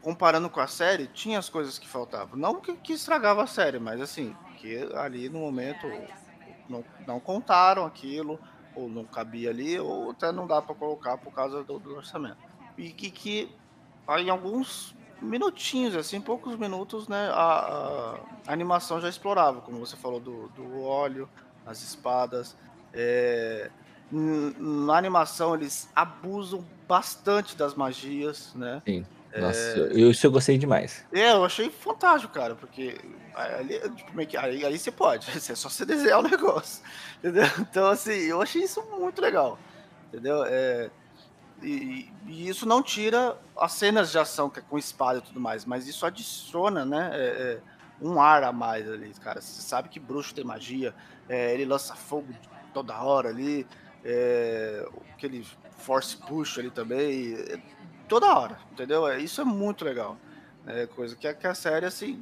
comparando 0.02 0.50
com 0.50 0.60
a 0.60 0.68
série, 0.68 1.08
tinha 1.08 1.40
as 1.40 1.50
coisas 1.50 1.78
que 1.78 1.88
faltavam. 1.88 2.38
Não 2.38 2.60
que, 2.60 2.76
que 2.76 2.94
estragava 2.94 3.44
a 3.44 3.48
série, 3.48 3.80
mas 3.80 4.02
assim, 4.02 4.36
que 4.58 4.78
ali 4.96 5.30
no 5.30 5.40
momento 5.40 5.88
não, 6.70 6.84
não 7.06 7.20
contaram 7.20 7.86
aquilo, 7.86 8.40
ou 8.76 8.90
não 8.90 9.04
cabia 9.04 9.50
ali, 9.50 9.80
ou 9.80 10.12
até 10.12 10.32
não 10.32 10.48
dá 10.48 10.62
para 10.62 10.74
colocar 10.74 11.18
por 11.18 11.34
causa 11.34 11.64
do, 11.64 11.78
do 11.78 11.96
orçamento 11.96 12.52
e 12.78 12.92
que, 12.92 13.12
que 13.12 13.56
em 14.20 14.30
alguns 14.30 14.96
minutinhos, 15.22 15.96
assim, 15.96 16.20
poucos 16.20 16.56
minutos, 16.58 17.08
né, 17.08 17.30
a, 17.32 18.18
a, 18.48 18.52
animação 18.52 19.00
já 19.00 19.08
explorava, 19.08 19.62
como 19.62 19.80
você 19.80 19.96
falou 19.96 20.20
do, 20.20 20.48
do 20.50 20.82
óleo, 20.82 21.30
as 21.66 21.82
espadas. 21.82 22.58
É, 22.94 23.70
na 24.12 24.98
animação 24.98 25.56
eles 25.56 25.90
abusam 25.96 26.66
bastante 26.86 27.56
das 27.56 27.76
magias, 27.76 28.54
né? 28.56 28.82
Sim. 28.86 29.06
Nossa, 29.40 29.60
é... 29.60 29.80
eu, 29.94 30.12
isso 30.12 30.26
eu 30.26 30.32
gostei 30.32 30.58
demais. 30.58 31.06
É, 31.12 31.32
eu 31.32 31.46
achei 31.46 31.70
fantástico, 31.70 32.34
cara, 32.34 32.56
porque 32.56 33.00
ali, 33.34 33.80
tipo, 33.92 34.12
aí, 34.40 34.66
aí 34.66 34.78
você 34.78 34.92
pode, 34.92 35.28
é 35.32 35.56
só 35.56 35.70
você 35.70 35.86
desenhar 35.86 36.20
o 36.20 36.24
negócio, 36.24 36.84
entendeu? 37.20 37.46
Então, 37.60 37.88
assim, 37.88 38.12
eu 38.12 38.42
achei 38.42 38.64
isso 38.64 38.84
muito 38.98 39.22
legal, 39.22 39.58
entendeu? 40.08 40.44
É, 40.46 40.90
e, 41.62 42.12
e, 42.28 42.50
isso 42.50 42.66
não 42.66 42.82
tira 42.82 43.38
as 43.56 43.74
cenas 43.74 44.12
de 44.12 44.18
ação 44.18 44.50
que 44.50 44.60
é 44.60 44.64
com 44.64 44.78
espada 44.78 45.20
e 45.20 45.22
tudo 45.22 45.40
mais, 45.40 45.64
mas 45.66 45.88
isso 45.88 46.06
adiciona, 46.06 46.84
né? 46.84 47.12
É, 47.14 47.26
é, 47.26 47.60
um 48.02 48.20
ar 48.20 48.44
a 48.44 48.52
mais 48.52 48.90
ali, 48.90 49.14
cara. 49.22 49.40
Você 49.40 49.62
sabe 49.62 49.88
que 49.88 50.00
bruxo 50.00 50.34
tem 50.34 50.44
magia, 50.44 50.94
é, 51.30 51.54
ele 51.54 51.66
lança 51.66 51.96
fogo 51.96 52.34
toda 52.74 53.00
hora 53.00 53.30
ali, 53.30 53.68
é, 54.04 54.88
aquele 55.14 55.46
force 55.78 56.18
push 56.18 56.58
ali 56.58 56.72
também, 56.72 57.36
toda 58.12 58.38
hora, 58.38 58.60
entendeu? 58.74 59.08
É, 59.08 59.22
isso 59.22 59.40
é 59.40 59.46
muito 59.46 59.86
legal. 59.86 60.18
É 60.68 60.86
coisa 60.86 61.16
que, 61.16 61.34
que 61.34 61.48
a 61.48 61.56
série, 61.56 61.86
assim, 61.86 62.22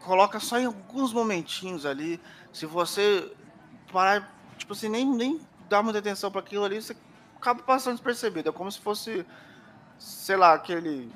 coloca 0.00 0.40
só 0.40 0.58
em 0.58 0.64
alguns 0.64 1.12
momentinhos 1.12 1.84
ali. 1.84 2.18
Se 2.50 2.64
você 2.64 3.30
parar, 3.92 4.34
tipo 4.56 4.72
assim, 4.72 4.88
nem, 4.88 5.04
nem 5.04 5.38
dá 5.68 5.82
muita 5.82 5.98
atenção 5.98 6.30
para 6.30 6.40
aquilo 6.40 6.64
ali, 6.64 6.80
você 6.80 6.96
acaba 7.36 7.62
passando 7.62 7.96
despercebido. 7.96 8.48
É 8.48 8.52
como 8.52 8.72
se 8.72 8.80
fosse, 8.80 9.26
sei 9.98 10.36
lá, 10.36 10.54
aquele 10.54 11.12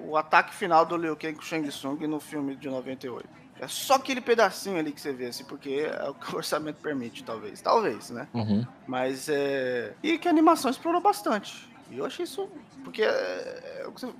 o 0.00 0.18
ataque 0.18 0.54
final 0.54 0.84
do 0.84 0.94
Liu 0.94 1.16
Kang 1.16 1.34
com 1.34 1.40
Shang 1.40 1.66
Tsung 1.66 2.06
no 2.06 2.20
filme 2.20 2.56
de 2.56 2.68
98. 2.68 3.26
É 3.58 3.66
só 3.66 3.94
aquele 3.94 4.20
pedacinho 4.20 4.78
ali 4.78 4.92
que 4.92 5.00
você 5.00 5.14
vê, 5.14 5.28
assim, 5.28 5.44
porque 5.44 5.90
é 5.90 6.10
o 6.10 6.12
que 6.12 6.34
o 6.34 6.36
orçamento 6.36 6.76
permite, 6.82 7.24
talvez. 7.24 7.62
Talvez, 7.62 8.10
né? 8.10 8.28
Uhum. 8.34 8.66
Mas 8.86 9.30
é. 9.30 9.94
E 10.02 10.18
que 10.18 10.28
a 10.28 10.30
animação 10.30 10.70
explorou 10.70 11.00
bastante. 11.00 11.74
E 11.90 11.98
eu 11.98 12.06
achei 12.06 12.24
isso. 12.24 12.48
Porque 12.84 13.02
é, 13.02 13.80
é 13.80 13.86
o, 13.86 13.92
que 13.92 14.00
você, 14.00 14.12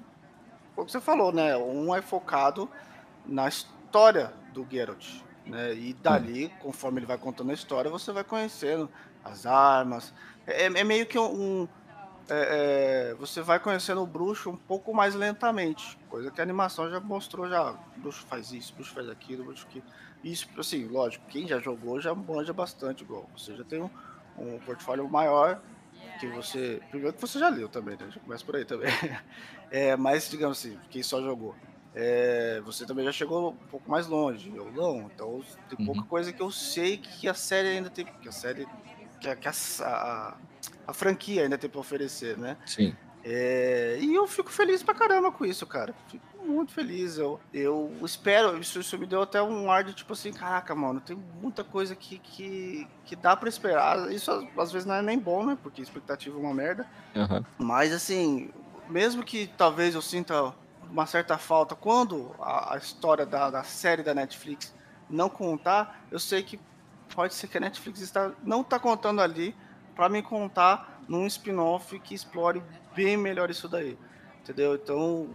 o 0.76 0.84
que 0.84 0.92
você 0.92 1.00
falou, 1.00 1.32
né? 1.32 1.56
Um 1.56 1.94
é 1.94 2.02
focado 2.02 2.70
na 3.26 3.48
história 3.48 4.32
do 4.52 4.66
Geralt. 4.70 5.20
Né? 5.44 5.74
E 5.74 5.92
dali, 5.94 6.52
conforme 6.60 6.98
ele 6.98 7.06
vai 7.06 7.18
contando 7.18 7.50
a 7.50 7.54
história, 7.54 7.90
você 7.90 8.12
vai 8.12 8.24
conhecendo 8.24 8.90
as 9.24 9.46
armas. 9.46 10.12
É, 10.46 10.64
é 10.64 10.84
meio 10.84 11.06
que 11.06 11.18
um. 11.18 11.68
é, 12.28 13.10
é, 13.10 13.14
você 13.14 13.40
vai 13.42 13.58
conhecendo 13.58 14.02
o 14.02 14.06
bruxo 14.06 14.50
um 14.50 14.56
pouco 14.56 14.92
mais 14.92 15.14
lentamente. 15.14 15.98
Coisa 16.08 16.30
que 16.30 16.40
a 16.40 16.44
animação 16.44 16.90
já 16.90 17.00
mostrou 17.00 17.48
já. 17.48 17.72
O 17.72 18.00
bruxo 18.00 18.24
faz 18.26 18.52
isso, 18.52 18.72
o 18.72 18.76
bruxo 18.76 18.94
faz 18.94 19.08
aquilo, 19.08 19.42
o 19.42 19.46
bruxo 19.46 19.66
que. 19.68 19.82
Isso, 20.24 20.48
assim, 20.58 20.86
lógico, 20.88 21.24
quem 21.28 21.46
já 21.46 21.60
jogou 21.60 22.00
já 22.00 22.12
manja 22.14 22.52
bastante 22.52 23.04
igual. 23.04 23.28
Você 23.36 23.54
já 23.54 23.62
tem 23.62 23.80
um, 23.80 23.90
um 24.36 24.58
portfólio 24.58 25.08
maior 25.08 25.60
que 26.18 26.26
você. 26.28 26.80
Primeiro 26.90 27.14
que 27.14 27.20
você 27.20 27.38
já 27.38 27.48
leu 27.48 27.68
também, 27.68 27.96
né? 27.98 28.08
Já 28.10 28.20
começa 28.20 28.44
por 28.44 28.56
aí 28.56 28.64
também. 28.64 28.88
É, 29.70 29.96
mas, 29.96 30.28
digamos 30.30 30.58
assim, 30.58 30.78
quem 30.90 31.02
só 31.02 31.20
jogou. 31.20 31.54
É, 31.92 32.60
você 32.60 32.86
também 32.86 33.04
já 33.04 33.10
chegou 33.10 33.50
um 33.50 33.56
pouco 33.68 33.90
mais 33.90 34.06
longe, 34.06 34.54
eu 34.54 34.70
não. 34.72 35.10
Então 35.12 35.42
tem 35.68 35.84
pouca 35.84 36.02
Uhum. 36.02 36.06
coisa 36.06 36.32
que 36.32 36.40
eu 36.40 36.50
sei 36.52 36.98
que 36.98 37.28
a 37.28 37.34
série 37.34 37.68
ainda 37.68 37.90
tem. 37.90 38.04
Que 38.20 38.28
a 38.28 38.32
série. 38.32 38.64
Que 39.20 39.28
a, 39.28 39.34
que 39.34 39.48
a, 39.48 39.52
a, 39.80 40.36
a 40.86 40.92
franquia 40.92 41.42
ainda 41.42 41.58
tem 41.58 41.68
pra 41.68 41.80
oferecer, 41.80 42.36
né? 42.38 42.56
Sim. 42.64 42.94
É, 43.28 43.98
e 44.00 44.14
eu 44.14 44.24
fico 44.28 44.52
feliz 44.52 44.84
pra 44.84 44.94
caramba 44.94 45.32
com 45.32 45.44
isso, 45.44 45.66
cara. 45.66 45.92
Fico 46.06 46.24
muito 46.44 46.72
feliz. 46.72 47.18
Eu, 47.18 47.40
eu 47.52 47.92
espero, 48.04 48.56
isso, 48.56 48.78
isso 48.78 48.96
me 48.96 49.04
deu 49.04 49.20
até 49.20 49.42
um 49.42 49.68
ar 49.68 49.82
de 49.82 49.92
tipo 49.92 50.12
assim, 50.12 50.32
caraca, 50.32 50.76
mano, 50.76 51.00
tem 51.00 51.16
muita 51.42 51.64
coisa 51.64 51.96
que, 51.96 52.20
que, 52.20 52.86
que 53.04 53.16
dá 53.16 53.36
pra 53.36 53.48
esperar. 53.48 54.12
Isso 54.12 54.30
às, 54.56 54.70
vezes 54.70 54.86
não 54.86 54.94
é 54.94 55.02
nem 55.02 55.18
bom, 55.18 55.44
né? 55.44 55.58
Porque 55.60 55.82
expectativa 55.82 56.38
é 56.38 56.40
uma 56.40 56.54
merda. 56.54 56.86
Aham. 57.16 57.44
Mas 57.58 57.92
assim, 57.92 58.48
mesmo 58.88 59.24
que 59.24 59.48
talvez 59.58 59.96
eu 59.96 60.02
sinta 60.02 60.54
uma 60.88 61.04
certa 61.04 61.36
falta 61.36 61.74
quando 61.74 62.32
a, 62.38 62.74
a 62.74 62.78
história 62.78 63.26
da, 63.26 63.50
da 63.50 63.64
série 63.64 64.04
da 64.04 64.14
Netflix 64.14 64.72
não 65.10 65.28
contar, 65.28 66.00
eu 66.12 66.20
sei 66.20 66.44
que 66.44 66.60
pode 67.12 67.34
ser 67.34 67.48
que 67.48 67.56
a 67.56 67.60
Netflix 67.60 68.00
está, 68.00 68.30
não 68.44 68.60
está 68.60 68.78
contando 68.78 69.20
ali 69.20 69.52
para 69.96 70.08
me 70.08 70.22
contar 70.22 70.95
num 71.08 71.26
spin-off 71.26 71.98
que 72.00 72.14
explore 72.14 72.62
bem 72.94 73.16
melhor 73.16 73.50
isso 73.50 73.68
daí. 73.68 73.96
Entendeu? 74.42 74.74
Então. 74.74 75.28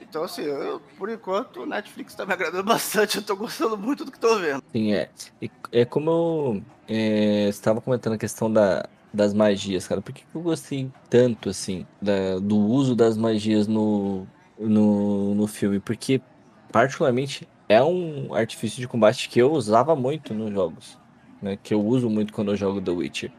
Então, 0.00 0.24
assim, 0.24 0.42
eu, 0.42 0.80
por 0.98 1.08
enquanto, 1.08 1.62
o 1.62 1.66
Netflix 1.66 2.14
tá 2.14 2.26
me 2.26 2.32
agradando 2.32 2.64
bastante. 2.68 3.18
Eu 3.18 3.22
tô 3.24 3.36
gostando 3.36 3.76
muito 3.78 4.04
do 4.04 4.12
que 4.12 4.18
tô 4.18 4.38
vendo. 4.38 4.62
Sim, 4.74 4.92
é. 4.92 5.10
E 5.40 5.50
é 5.70 5.84
como 5.84 6.10
eu 6.10 6.64
é, 6.88 7.48
estava 7.48 7.80
comentando 7.80 8.14
a 8.14 8.18
questão 8.18 8.52
da, 8.52 8.88
das 9.12 9.32
magias, 9.32 9.86
cara. 9.86 10.02
Por 10.02 10.12
que 10.12 10.22
que 10.24 10.34
eu 10.36 10.42
gostei 10.42 10.90
tanto, 11.08 11.48
assim, 11.48 11.86
da- 12.00 12.38
do 12.40 12.56
uso 12.58 12.94
das 12.96 13.16
magias 13.16 13.66
no, 13.68 14.26
no, 14.58 15.34
no 15.34 15.46
filme? 15.46 15.78
Porque, 15.80 16.20
particularmente, 16.70 17.48
é 17.68 17.82
um 17.82 18.34
artifício 18.34 18.80
de 18.80 18.88
combate 18.88 19.28
que 19.28 19.38
eu 19.40 19.52
usava 19.52 19.94
muito 19.96 20.34
nos 20.34 20.52
jogos, 20.52 20.98
né? 21.40 21.56
Que 21.56 21.74
eu 21.74 21.80
uso 21.84 22.10
muito 22.10 22.32
quando 22.32 22.52
eu 22.52 22.56
jogo 22.56 22.80
The 22.82 22.90
Witcher. 22.90 23.32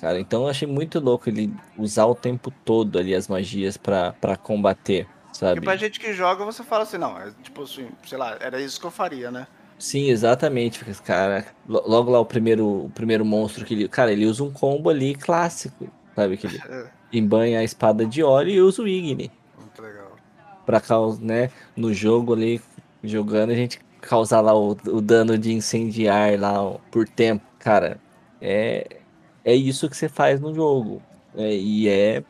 Cara, 0.00 0.18
então 0.18 0.42
eu 0.44 0.48
achei 0.48 0.66
muito 0.66 0.98
louco 0.98 1.28
ele 1.28 1.52
usar 1.76 2.06
o 2.06 2.14
tempo 2.14 2.50
todo 2.64 2.98
ali 2.98 3.14
as 3.14 3.28
magias 3.28 3.76
pra, 3.76 4.12
pra 4.14 4.36
combater, 4.36 5.06
sabe? 5.32 5.56
Porque 5.56 5.64
pra 5.66 5.76
gente 5.76 6.00
que 6.00 6.12
joga, 6.14 6.44
você 6.44 6.62
fala 6.64 6.84
assim, 6.84 6.96
não, 6.98 7.18
é 7.18 7.30
tipo 7.42 7.62
assim, 7.62 7.88
sei 8.06 8.16
lá, 8.16 8.36
era 8.40 8.60
isso 8.60 8.80
que 8.80 8.86
eu 8.86 8.90
faria, 8.90 9.30
né? 9.30 9.46
Sim, 9.78 10.08
exatamente, 10.10 10.78
porque, 10.78 10.94
cara, 11.02 11.44
lo- 11.66 11.82
logo 11.86 12.10
lá 12.10 12.20
o 12.20 12.24
primeiro, 12.24 12.66
o 12.86 12.90
primeiro 12.90 13.24
monstro 13.24 13.64
que 13.64 13.74
ele, 13.74 13.88
cara, 13.88 14.12
ele 14.12 14.26
usa 14.26 14.42
um 14.44 14.50
combo 14.52 14.88
ali 14.90 15.14
clássico, 15.14 15.88
sabe, 16.14 16.36
que 16.36 16.46
ele 16.46 16.60
É, 16.68 16.86
embanha 17.12 17.60
a 17.60 17.64
espada 17.64 18.06
de 18.06 18.22
óleo 18.22 18.50
e 18.50 18.60
usa 18.60 18.82
o 18.82 18.88
Igni 18.88 19.30
muito 19.58 19.82
legal. 19.82 20.16
pra 20.64 20.80
causar, 20.80 21.20
né, 21.22 21.50
no 21.76 21.92
jogo 21.92 22.34
ali, 22.34 22.60
jogando 23.02 23.50
a 23.50 23.54
gente 23.54 23.80
causar 24.00 24.40
lá 24.40 24.54
o, 24.54 24.70
o 24.86 25.00
dano 25.00 25.36
de 25.36 25.52
incendiar 25.52 26.38
lá 26.38 26.62
ó, 26.62 26.78
por 26.90 27.08
tempo, 27.08 27.44
cara, 27.58 27.98
é, 28.40 28.99
é 29.44 29.54
isso 29.54 29.88
que 29.88 29.96
você 29.96 30.08
faz 30.08 30.40
no 30.40 30.54
jogo, 30.54 31.02
é, 31.34 31.54
e 31.56 31.88
é 31.88 32.24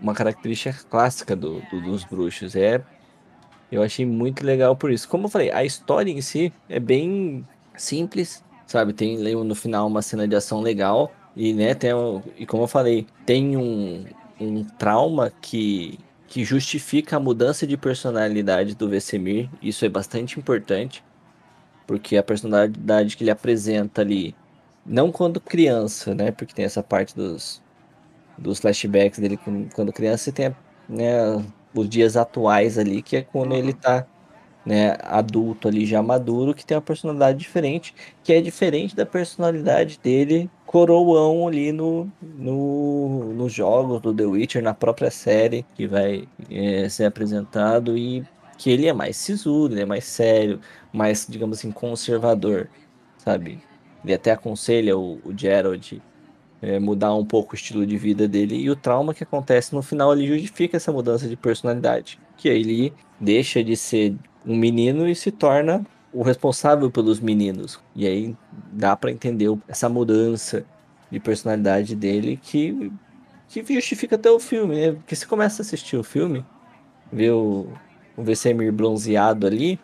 uma 0.00 0.14
característica 0.14 0.74
clássica 0.88 1.36
do, 1.36 1.60
do- 1.62 1.80
dos 1.82 2.04
bruxos, 2.04 2.56
é 2.56 2.84
eu 3.70 3.82
achei 3.82 4.04
muito 4.04 4.44
legal 4.44 4.76
por 4.76 4.90
isso. 4.90 5.08
Como 5.08 5.26
eu 5.26 5.30
falei, 5.30 5.50
a 5.50 5.64
história 5.64 6.10
em 6.10 6.20
si 6.20 6.52
é 6.68 6.78
bem 6.78 7.46
simples, 7.76 8.44
sabe? 8.66 8.92
Tem 8.92 9.16
no 9.34 9.54
final 9.54 9.86
uma 9.86 10.02
cena 10.02 10.28
de 10.28 10.36
ação 10.36 10.60
legal 10.60 11.12
e, 11.34 11.54
né, 11.54 11.74
tem 11.74 11.90
e 12.36 12.46
como 12.46 12.64
eu 12.64 12.68
falei, 12.68 13.06
tem 13.24 13.56
um, 13.56 14.04
um 14.40 14.64
trauma 14.64 15.32
que 15.40 15.98
que 16.26 16.44
justifica 16.44 17.16
a 17.16 17.20
mudança 17.20 17.66
de 17.66 17.76
personalidade 17.76 18.74
do 18.74 18.88
Vesemir. 18.88 19.50
Isso 19.60 19.84
é 19.84 19.88
bastante 19.90 20.38
importante, 20.40 21.04
porque 21.86 22.16
a 22.16 22.22
personalidade 22.22 23.16
que 23.16 23.24
ele 23.24 23.30
apresenta 23.30 24.02
ali, 24.02 24.34
não 24.84 25.12
quando 25.12 25.40
criança, 25.40 26.14
né? 26.14 26.30
Porque 26.32 26.54
tem 26.54 26.64
essa 26.64 26.82
parte 26.82 27.14
dos 27.14 27.62
dos 28.38 28.58
flashbacks 28.58 29.18
dele 29.18 29.38
quando 29.74 29.92
criança 29.92 30.30
e 30.30 30.32
tem 30.32 30.56
né, 30.88 31.44
os 31.74 31.88
dias 31.88 32.16
atuais 32.16 32.78
ali, 32.78 33.02
que 33.02 33.16
é 33.16 33.22
quando 33.22 33.54
ele 33.54 33.72
tá 33.72 34.06
né, 34.64 34.96
adulto 35.02 35.68
ali, 35.68 35.84
já 35.84 36.02
maduro, 36.02 36.54
que 36.54 36.64
tem 36.64 36.76
uma 36.76 36.82
personalidade 36.82 37.38
diferente, 37.38 37.94
que 38.22 38.32
é 38.32 38.40
diferente 38.40 38.94
da 38.94 39.04
personalidade 39.04 39.98
dele, 40.02 40.48
coroão 40.66 41.48
ali 41.48 41.72
no, 41.72 42.10
no, 42.20 43.32
nos 43.34 43.52
jogos 43.52 44.00
do 44.00 44.14
The 44.14 44.24
Witcher, 44.24 44.62
na 44.62 44.74
própria 44.74 45.10
série 45.10 45.66
que 45.74 45.86
vai 45.86 46.28
é, 46.50 46.88
ser 46.88 47.06
apresentado, 47.06 47.96
e 47.96 48.24
que 48.56 48.70
ele 48.70 48.86
é 48.86 48.92
mais 48.92 49.16
sisudo, 49.16 49.74
ele 49.74 49.82
é 49.82 49.86
mais 49.86 50.04
sério, 50.04 50.60
mais, 50.92 51.26
digamos 51.28 51.58
assim, 51.58 51.72
conservador, 51.72 52.68
sabe? 53.18 53.60
Ele 54.04 54.14
até 54.14 54.32
aconselha 54.32 54.96
o, 54.96 55.20
o 55.24 55.36
Geralt 55.36 55.94
é, 56.60 56.78
mudar 56.78 57.14
um 57.14 57.24
pouco 57.24 57.52
o 57.52 57.56
estilo 57.56 57.84
de 57.86 57.96
vida 57.96 58.28
dele 58.28 58.56
e 58.56 58.70
o 58.70 58.76
trauma 58.76 59.12
que 59.12 59.24
acontece 59.24 59.74
no 59.74 59.82
final 59.82 60.12
ele 60.12 60.26
justifica 60.26 60.76
essa 60.76 60.92
mudança 60.92 61.28
de 61.28 61.36
personalidade, 61.36 62.18
que 62.36 62.48
ele 62.48 62.92
deixa 63.20 63.62
de 63.62 63.76
ser 63.76 64.14
um 64.46 64.56
menino 64.56 65.08
e 65.08 65.14
se 65.14 65.30
torna 65.30 65.84
o 66.12 66.22
responsável 66.22 66.90
pelos 66.90 67.20
meninos. 67.20 67.80
E 67.96 68.06
aí 68.06 68.36
dá 68.72 68.96
pra 68.96 69.10
entender 69.10 69.48
essa 69.66 69.88
mudança 69.88 70.64
de 71.10 71.18
personalidade 71.18 71.94
dele 71.96 72.38
que 72.40 72.92
que 73.48 73.74
justifica 73.74 74.16
até 74.16 74.30
o 74.30 74.40
filme, 74.40 74.74
né? 74.74 74.92
Porque 74.92 75.14
você 75.14 75.26
começa 75.26 75.60
a 75.60 75.62
assistir 75.62 75.98
o 75.98 76.02
filme, 76.02 76.42
vê 77.12 77.30
o, 77.30 77.68
o 78.16 78.22
Vesemir 78.22 78.72
bronzeado 78.72 79.46
ali, 79.46 79.78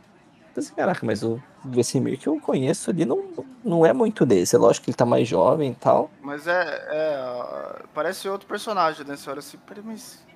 então, 0.59 0.65
assim, 0.65 0.75
caraca, 0.75 1.07
mas 1.07 1.23
o 1.23 1.41
Vesemir 1.65 2.19
que 2.19 2.29
eu 2.29 2.41
conheço 2.41 2.91
ali 2.91 3.05
não, 3.05 3.23
não 3.65 3.85
é 3.85 3.93
muito 3.93 4.25
desse. 4.25 4.55
É 4.55 4.59
lógico 4.59 4.85
que 4.85 4.91
ele 4.91 4.97
tá 4.97 5.05
mais 5.07 5.27
jovem 5.27 5.73
e 5.73 5.75
tal, 5.75 6.11
Mas 6.21 6.47
é, 6.47 6.87
é, 6.91 7.83
Parece 7.95 8.29
outro 8.29 8.47
personagem, 8.47 9.05
né? 9.07 9.17
Você 9.17 9.29
olha 9.29 9.41
assim, 9.41 9.59
mas. 9.85 10.27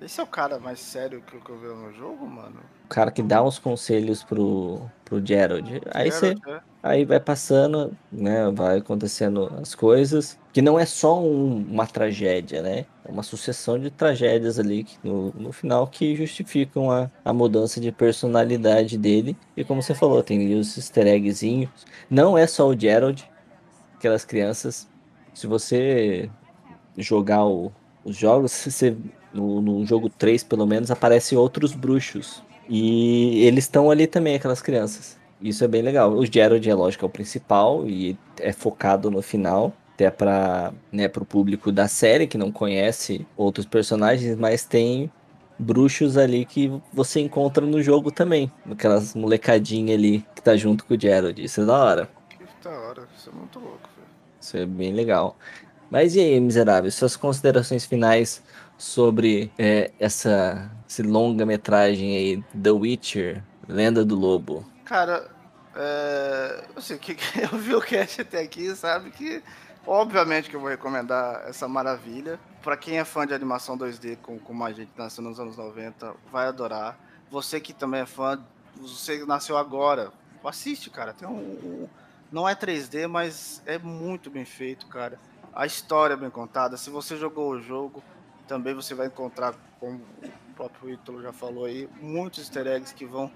Esse 0.00 0.20
é 0.20 0.22
o 0.24 0.26
cara 0.26 0.58
mais 0.58 0.80
sério 0.80 1.22
que, 1.22 1.34
eu- 1.34 1.58
vejo 1.58 1.74
no 1.74 1.92
jogo, 1.92 2.26
mano? 2.26 2.60
o 2.84 2.88
cara 2.88 3.12
que 3.12 3.22
dá 3.22 3.40
uns 3.40 3.56
conselhos 3.58 4.24
pro, 4.24 4.80
pro 5.04 5.24
Gerald. 5.24 5.80
Aí 5.92 6.10
você 6.10 6.34
é. 6.48 6.60
aí 6.82 7.04
vai 7.04 7.20
passando, 7.20 7.96
né? 8.10 8.50
Vai 8.50 8.78
acontecendo 8.78 9.46
as 9.62 9.76
coisas. 9.76 10.36
Que 10.52 10.60
não 10.60 10.76
é 10.76 10.84
só 10.84 11.20
um- 11.22 11.58
uma 11.70 11.86
tragédia, 11.86 12.60
né? 12.62 12.84
É 13.04 13.12
uma 13.12 13.22
sucessão 13.22 13.78
de 13.78 13.90
tragédias 13.90 14.58
ali 14.58 14.82
que 14.82 14.98
no, 15.04 15.30
no 15.34 15.52
final 15.52 15.86
que 15.86 16.16
justificam 16.16 16.90
a, 16.90 17.08
a 17.24 17.32
mudança 17.32 17.80
de 17.80 17.92
personalidade 17.92 18.98
dele. 18.98 19.36
E 19.56 19.62
como 19.64 19.80
você 19.82 19.94
falou, 19.94 20.20
tem 20.20 20.40
ali 20.44 20.54
os 20.56 20.76
easter 20.76 21.06
eggzinhos. 21.06 21.70
Não 22.10 22.36
é 22.36 22.44
só 22.48 22.66
o 22.66 22.76
Gerald, 22.76 23.24
aquelas 23.94 24.24
crianças. 24.24 24.88
Se 25.32 25.46
você 25.46 26.28
jogar 26.98 27.44
o- 27.46 27.70
os 28.04 28.16
jogos, 28.16 28.50
você, 28.66 28.96
no, 29.32 29.60
no 29.60 29.86
jogo 29.86 30.08
3, 30.08 30.44
pelo 30.44 30.66
menos, 30.66 30.90
aparecem 30.90 31.36
outros 31.36 31.72
bruxos. 31.72 32.42
E 32.68 33.44
eles 33.44 33.64
estão 33.64 33.90
ali 33.90 34.06
também, 34.06 34.36
aquelas 34.36 34.62
crianças. 34.62 35.18
Isso 35.40 35.64
é 35.64 35.68
bem 35.68 35.82
legal. 35.82 36.12
O 36.12 36.24
Gerald, 36.24 36.68
é 36.68 36.74
lógico, 36.74 37.04
é 37.04 37.08
o 37.08 37.10
principal 37.10 37.86
e 37.88 38.16
é 38.38 38.52
focado 38.52 39.10
no 39.10 39.22
final. 39.22 39.72
Até 39.94 40.10
para 40.10 40.72
né, 40.92 41.10
o 41.14 41.24
público 41.24 41.72
da 41.72 41.88
série 41.88 42.26
que 42.26 42.38
não 42.38 42.52
conhece 42.52 43.26
outros 43.36 43.66
personagens, 43.66 44.36
mas 44.36 44.64
tem 44.64 45.10
bruxos 45.58 46.16
ali 46.16 46.44
que 46.44 46.72
você 46.92 47.20
encontra 47.20 47.64
no 47.66 47.82
jogo 47.82 48.10
também. 48.10 48.50
Aquelas 48.70 49.14
molecadinhas 49.14 49.98
ali 49.98 50.24
que 50.34 50.42
tá 50.42 50.56
junto 50.56 50.84
com 50.84 50.94
o 50.94 51.00
Gerald. 51.00 51.42
Isso 51.42 51.60
é 51.60 51.64
da 51.64 51.76
hora. 51.76 52.10
Que 52.28 52.44
da 52.62 52.70
hora, 52.70 53.08
isso 53.16 53.30
é 53.30 53.32
muito 53.32 53.58
louco, 53.58 53.88
velho. 53.96 54.08
Isso 54.40 54.56
é 54.56 54.66
bem 54.66 54.92
legal. 54.92 55.36
Mas 55.90 56.14
e 56.14 56.20
aí, 56.20 56.40
miserável, 56.40 56.90
suas 56.90 57.16
considerações 57.16 57.84
finais 57.84 58.42
sobre 58.80 59.52
é, 59.58 59.92
essa 60.00 60.70
esse 60.88 61.02
longa-metragem 61.02 62.16
aí, 62.16 62.44
The 62.60 62.70
Witcher, 62.70 63.44
Lenda 63.68 64.04
do 64.04 64.16
Lobo? 64.16 64.66
Cara, 64.84 65.30
é, 65.76 66.64
assim, 66.74 66.96
que, 66.96 67.14
que 67.14 67.40
eu 67.44 67.58
vi 67.58 67.74
o 67.74 67.80
cast 67.80 68.22
até 68.22 68.40
aqui, 68.40 68.74
sabe 68.74 69.10
que 69.10 69.42
obviamente 69.86 70.48
que 70.48 70.56
eu 70.56 70.60
vou 70.60 70.70
recomendar 70.70 71.44
essa 71.46 71.68
maravilha. 71.68 72.40
Para 72.62 72.76
quem 72.76 72.98
é 72.98 73.04
fã 73.04 73.26
de 73.26 73.34
animação 73.34 73.76
2D, 73.76 74.16
como, 74.22 74.40
como 74.40 74.64
a 74.64 74.72
gente 74.72 74.90
nasceu 74.96 75.22
nos 75.22 75.38
anos 75.38 75.56
90, 75.56 76.14
vai 76.32 76.46
adorar. 76.46 76.98
Você 77.30 77.60
que 77.60 77.72
também 77.72 78.00
é 78.00 78.06
fã, 78.06 78.42
você 78.76 79.24
nasceu 79.26 79.56
agora, 79.56 80.10
assiste, 80.44 80.88
cara. 80.90 81.12
Tem 81.12 81.28
um, 81.28 81.32
um 81.32 81.88
não 82.32 82.48
é 82.48 82.54
3D, 82.54 83.06
mas 83.06 83.62
é 83.66 83.78
muito 83.78 84.30
bem 84.30 84.44
feito, 84.44 84.86
cara. 84.86 85.18
A 85.52 85.66
história 85.66 86.14
é 86.14 86.16
bem 86.16 86.30
contada. 86.30 86.76
Se 86.76 86.88
você 86.90 87.16
jogou 87.16 87.50
o 87.50 87.60
jogo, 87.60 88.02
também 88.50 88.74
você 88.74 88.96
vai 88.96 89.06
encontrar, 89.06 89.54
como 89.78 90.00
o 90.24 90.54
próprio 90.56 90.90
Ítalo 90.90 91.22
já 91.22 91.32
falou 91.32 91.66
aí, 91.66 91.88
muitos 92.00 92.40
easter 92.40 92.66
eggs 92.66 92.92
que 92.92 93.06
vão 93.06 93.30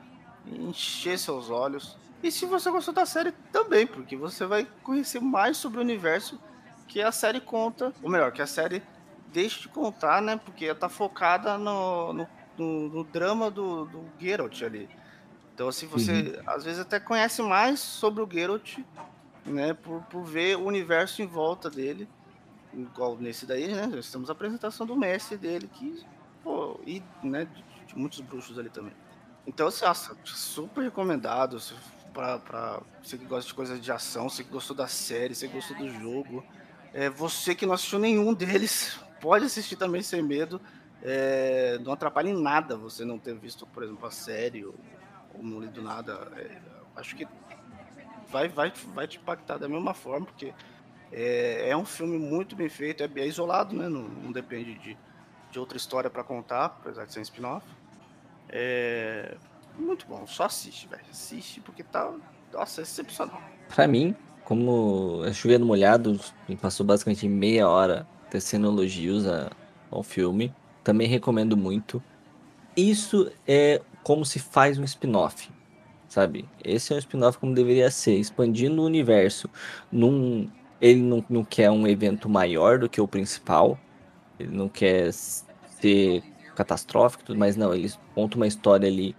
encher 0.44 1.16
seus 1.20 1.50
olhos. 1.50 1.96
E 2.20 2.32
se 2.32 2.44
você 2.46 2.68
gostou 2.68 2.92
da 2.92 3.06
série, 3.06 3.30
também, 3.52 3.86
porque 3.86 4.16
você 4.16 4.44
vai 4.44 4.66
conhecer 4.82 5.20
mais 5.20 5.56
sobre 5.56 5.78
o 5.78 5.82
universo 5.82 6.40
que 6.88 7.00
a 7.00 7.12
série 7.12 7.40
conta, 7.40 7.92
ou 8.02 8.10
melhor, 8.10 8.32
que 8.32 8.42
a 8.42 8.46
série 8.46 8.82
deixa 9.32 9.60
de 9.60 9.68
contar, 9.68 10.20
né? 10.20 10.36
Porque 10.36 10.64
ela 10.64 10.74
tá 10.74 10.88
focada 10.88 11.56
no, 11.56 12.12
no, 12.12 12.28
no, 12.58 12.88
no 12.88 13.04
drama 13.04 13.52
do, 13.52 13.84
do 13.84 14.04
Geralt 14.18 14.62
ali. 14.62 14.88
Então, 15.54 15.68
assim, 15.68 15.86
você 15.86 16.10
uhum. 16.10 16.42
às 16.44 16.64
vezes 16.64 16.80
até 16.80 16.98
conhece 16.98 17.40
mais 17.40 17.78
sobre 17.78 18.20
o 18.20 18.28
Geralt, 18.28 18.78
né? 19.46 19.74
Por, 19.74 20.02
por 20.10 20.24
ver 20.24 20.56
o 20.56 20.64
universo 20.64 21.22
em 21.22 21.26
volta 21.26 21.70
dele. 21.70 22.08
Igual 22.76 23.16
nesse 23.18 23.46
daí, 23.46 23.68
né? 23.68 23.86
Nós 23.86 24.10
temos 24.10 24.28
a 24.28 24.32
apresentação 24.32 24.86
do 24.86 24.96
mestre 24.96 25.36
dele, 25.36 25.68
que, 25.72 26.04
pô, 26.42 26.80
e, 26.86 27.02
né, 27.22 27.44
de, 27.44 27.64
de 27.86 27.96
muitos 27.98 28.20
bruxos 28.20 28.58
ali 28.58 28.68
também. 28.68 28.92
Então, 29.46 29.68
assim, 29.68 29.84
super 30.24 30.82
recomendado 30.82 31.58
pra, 32.12 32.38
pra 32.38 32.80
você 33.02 33.18
que 33.18 33.24
gosta 33.26 33.46
de 33.46 33.54
coisas 33.54 33.80
de 33.80 33.92
ação, 33.92 34.28
você 34.28 34.42
que 34.42 34.50
gostou 34.50 34.74
da 34.74 34.86
série, 34.86 35.34
você 35.34 35.46
que 35.46 35.54
gostou 35.54 35.76
do 35.76 35.88
jogo. 35.88 36.44
É, 36.92 37.10
você 37.10 37.54
que 37.54 37.66
não 37.66 37.74
assistiu 37.74 37.98
nenhum 37.98 38.32
deles, 38.32 38.98
pode 39.20 39.44
assistir 39.44 39.76
também 39.76 40.02
sem 40.02 40.22
medo. 40.22 40.60
É, 41.02 41.78
não 41.84 41.92
atrapalha 41.92 42.30
em 42.30 42.40
nada 42.40 42.76
você 42.76 43.04
não 43.04 43.18
ter 43.18 43.34
visto, 43.34 43.66
por 43.66 43.82
exemplo, 43.82 44.06
a 44.06 44.10
série 44.10 44.64
ou, 44.64 44.74
ou 45.34 45.42
não 45.42 45.60
lido 45.60 45.82
nada. 45.82 46.32
É, 46.36 46.58
acho 46.96 47.14
que 47.14 47.26
vai, 48.28 48.48
vai, 48.48 48.72
vai 48.94 49.06
te 49.06 49.18
impactar 49.18 49.58
da 49.58 49.68
mesma 49.68 49.92
forma, 49.92 50.26
porque 50.26 50.54
é, 51.16 51.68
é 51.70 51.76
um 51.76 51.84
filme 51.84 52.18
muito 52.18 52.56
bem 52.56 52.68
feito, 52.68 53.02
é, 53.04 53.10
é 53.16 53.26
isolado, 53.26 53.74
né? 53.74 53.88
Não, 53.88 54.02
não, 54.02 54.32
depende 54.32 54.74
de, 54.74 54.98
de 55.50 55.58
outra 55.58 55.76
história 55.76 56.10
para 56.10 56.24
contar, 56.24 56.64
apesar 56.64 57.06
de 57.06 57.12
ser 57.12 57.20
um 57.20 57.22
spin-off. 57.22 57.66
É 58.48 59.36
muito 59.78 60.06
bom, 60.06 60.26
só 60.26 60.44
assiste, 60.44 60.88
velho. 60.88 61.02
Assiste 61.10 61.60
porque 61.60 61.84
tá, 61.84 62.12
nossa, 62.52 62.80
é 62.80 62.82
excepcional. 62.82 63.40
Pra 63.68 63.86
mim, 63.86 64.14
como 64.44 65.22
é 65.24 65.32
chovendo 65.32 65.64
molhado, 65.64 66.18
passou 66.60 66.84
basicamente 66.84 67.28
meia 67.28 67.68
hora 67.68 68.06
tecendo 68.28 68.66
elogios 68.66 69.24
ao 69.90 70.02
filme. 70.02 70.52
Também 70.82 71.06
recomendo 71.06 71.56
muito. 71.56 72.02
Isso 72.76 73.30
é 73.46 73.80
como 74.02 74.24
se 74.24 74.38
faz 74.38 74.78
um 74.78 74.84
spin-off, 74.84 75.48
sabe? 76.08 76.48
Esse 76.62 76.92
é 76.92 76.96
um 76.96 76.98
spin-off 76.98 77.38
como 77.38 77.54
deveria 77.54 77.90
ser, 77.90 78.16
expandindo 78.16 78.82
o 78.82 78.84
universo. 78.84 79.48
Num, 79.90 80.50
ele 80.84 81.00
não, 81.00 81.24
não 81.30 81.42
quer 81.42 81.70
um 81.70 81.86
evento 81.86 82.28
maior 82.28 82.78
do 82.78 82.90
que 82.90 83.00
o 83.00 83.08
principal, 83.08 83.78
ele 84.38 84.54
não 84.54 84.68
quer 84.68 85.10
ser 85.14 86.22
catastrófico, 86.54 87.34
mas 87.34 87.56
não, 87.56 87.74
ele 87.74 87.90
conta 88.14 88.36
uma 88.36 88.46
história 88.46 88.86
ali 88.86 89.16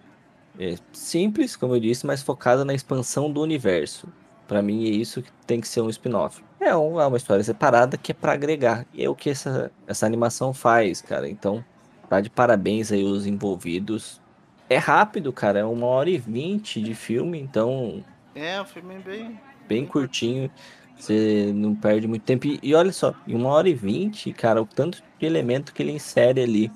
é, 0.60 0.75
simples, 0.93 1.56
como 1.56 1.73
eu 1.73 1.80
disse, 1.80 2.06
mas 2.06 2.21
focada 2.21 2.63
na 2.63 2.75
expansão 2.75 3.32
do 3.32 3.41
universo. 3.41 4.08
Para 4.47 4.62
mim 4.62 4.86
é 4.86 4.89
isso 4.89 5.23
que 5.23 5.32
tem 5.47 5.60
que 5.60 5.67
ser 5.67 5.82
um 5.82 5.89
spin-off. 5.89 6.43
É, 6.60 6.69
é 6.69 6.75
uma 6.75 7.17
história 7.17 7.43
separada 7.43 7.97
que 7.97 8.12
é 8.12 8.15
para 8.15 8.34
agregar. 8.34 8.86
E 8.93 9.04
é 9.04 9.10
o 9.10 9.15
que 9.15 9.32
essa, 9.32 9.71
essa 9.88 10.06
animação 10.06 10.54
faz, 10.54 11.01
cara. 11.01 11.28
Então, 11.28 11.65
tá 12.08 12.21
de 12.21 12.30
parabéns 12.30 12.91
aí 12.91 13.04
os 13.04 13.25
envolvidos. 13.25 14.21
É 14.69 14.78
rápido, 14.78 15.34
cara. 15.34 15.60
É 15.60 15.65
uma 15.65 15.88
hora 15.88 16.12
e 16.12 16.17
vinte 16.19 16.80
de 16.80 16.93
filme, 16.93 17.39
então. 17.39 18.04
É, 18.36 18.62
o 18.62 18.65
filme 18.65 18.95
é 18.95 18.99
bem. 18.99 19.39
Bem 19.67 19.86
curtinho. 19.88 20.51
Você 20.97 21.51
não 21.53 21.75
perde 21.75 22.08
muito 22.08 22.23
tempo. 22.23 22.47
E, 22.62 22.73
olha 22.73 22.91
só, 22.91 23.13
em 23.27 23.36
uma 23.36 23.49
hora 23.49 23.69
e 23.69 23.73
vinte, 23.73 24.31
cara, 24.34 24.62
o 24.62 24.65
tanto 24.65 25.03
de 25.19 25.25
elemento 25.25 25.73
que 25.73 25.84
ele 25.84 25.91
insere 25.91 26.41
ali. 26.41 26.71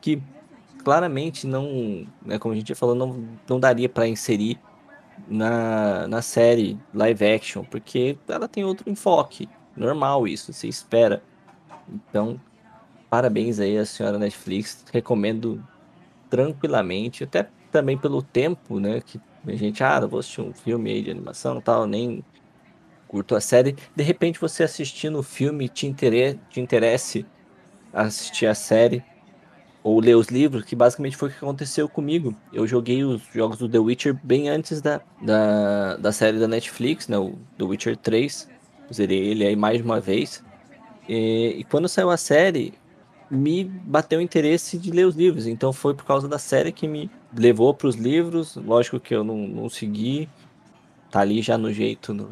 Que 0.00 0.22
claramente 0.84 1.46
não, 1.46 2.06
né, 2.24 2.38
como 2.38 2.54
a 2.54 2.56
gente 2.56 2.68
já 2.68 2.74
falou, 2.74 2.94
não, 2.94 3.24
não 3.48 3.58
daria 3.58 3.88
para 3.88 4.06
inserir 4.06 4.58
na, 5.28 6.06
na 6.08 6.20
série 6.20 6.78
live 6.92 7.24
action, 7.24 7.64
porque 7.64 8.18
ela 8.28 8.48
tem 8.48 8.64
outro 8.64 8.90
enfoque. 8.90 9.48
Normal 9.76 10.26
isso, 10.28 10.52
se 10.52 10.68
espera. 10.68 11.22
Então, 11.88 12.40
parabéns 13.08 13.58
aí 13.58 13.78
a 13.78 13.86
senhora 13.86 14.18
Netflix. 14.18 14.84
Recomendo 14.92 15.64
tranquilamente, 16.28 17.24
até 17.24 17.48
também 17.70 17.96
pelo 17.96 18.22
tempo, 18.22 18.78
né? 18.78 19.00
Que 19.00 19.20
a 19.46 19.56
gente, 19.56 19.82
ah, 19.82 20.00
vou 20.00 20.20
assistir 20.20 20.40
um 20.40 20.52
filme 20.52 20.90
aí 20.90 21.02
de 21.02 21.10
animação 21.10 21.60
tal, 21.60 21.86
nem 21.86 22.24
curto 23.12 23.36
a 23.36 23.40
série. 23.40 23.76
De 23.94 24.02
repente 24.02 24.40
você 24.40 24.62
assistindo 24.62 25.18
o 25.18 25.22
filme 25.22 25.68
te, 25.68 25.86
intere 25.86 26.40
te 26.48 26.60
interesse 26.60 27.26
assistir 27.92 28.46
a 28.46 28.54
série 28.54 29.04
ou 29.84 30.00
ler 30.00 30.16
os 30.16 30.28
livros, 30.28 30.64
que 30.64 30.74
basicamente 30.74 31.16
foi 31.16 31.28
o 31.28 31.32
que 31.32 31.36
aconteceu 31.36 31.86
comigo. 31.88 32.34
Eu 32.52 32.66
joguei 32.66 33.04
os 33.04 33.20
jogos 33.34 33.58
do 33.58 33.68
The 33.68 33.78
Witcher 33.78 34.18
bem 34.22 34.48
antes 34.48 34.80
da, 34.80 35.02
da, 35.20 35.96
da 35.96 36.10
série 36.10 36.38
da 36.38 36.48
Netflix, 36.48 37.06
né, 37.06 37.18
o 37.18 37.36
The 37.58 37.64
Witcher 37.64 37.96
3. 37.98 38.48
Zerei 38.92 39.18
ele 39.18 39.44
aí 39.44 39.56
mais 39.56 39.82
uma 39.82 40.00
vez. 40.00 40.42
E, 41.06 41.56
e 41.58 41.64
quando 41.64 41.88
saiu 41.88 42.10
a 42.10 42.16
série, 42.16 42.72
me 43.30 43.64
bateu 43.64 44.20
o 44.20 44.22
interesse 44.22 44.78
de 44.78 44.90
ler 44.90 45.06
os 45.06 45.16
livros. 45.16 45.46
Então 45.46 45.72
foi 45.72 45.94
por 45.94 46.06
causa 46.06 46.28
da 46.28 46.38
série 46.38 46.72
que 46.72 46.88
me 46.88 47.10
levou 47.36 47.74
para 47.74 47.88
os 47.88 47.96
livros. 47.96 48.56
Lógico 48.56 49.00
que 49.00 49.14
eu 49.14 49.24
não, 49.24 49.36
não 49.36 49.68
segui. 49.68 50.28
Tá 51.10 51.20
ali 51.20 51.42
já 51.42 51.58
no 51.58 51.72
jeito, 51.72 52.14
no, 52.14 52.30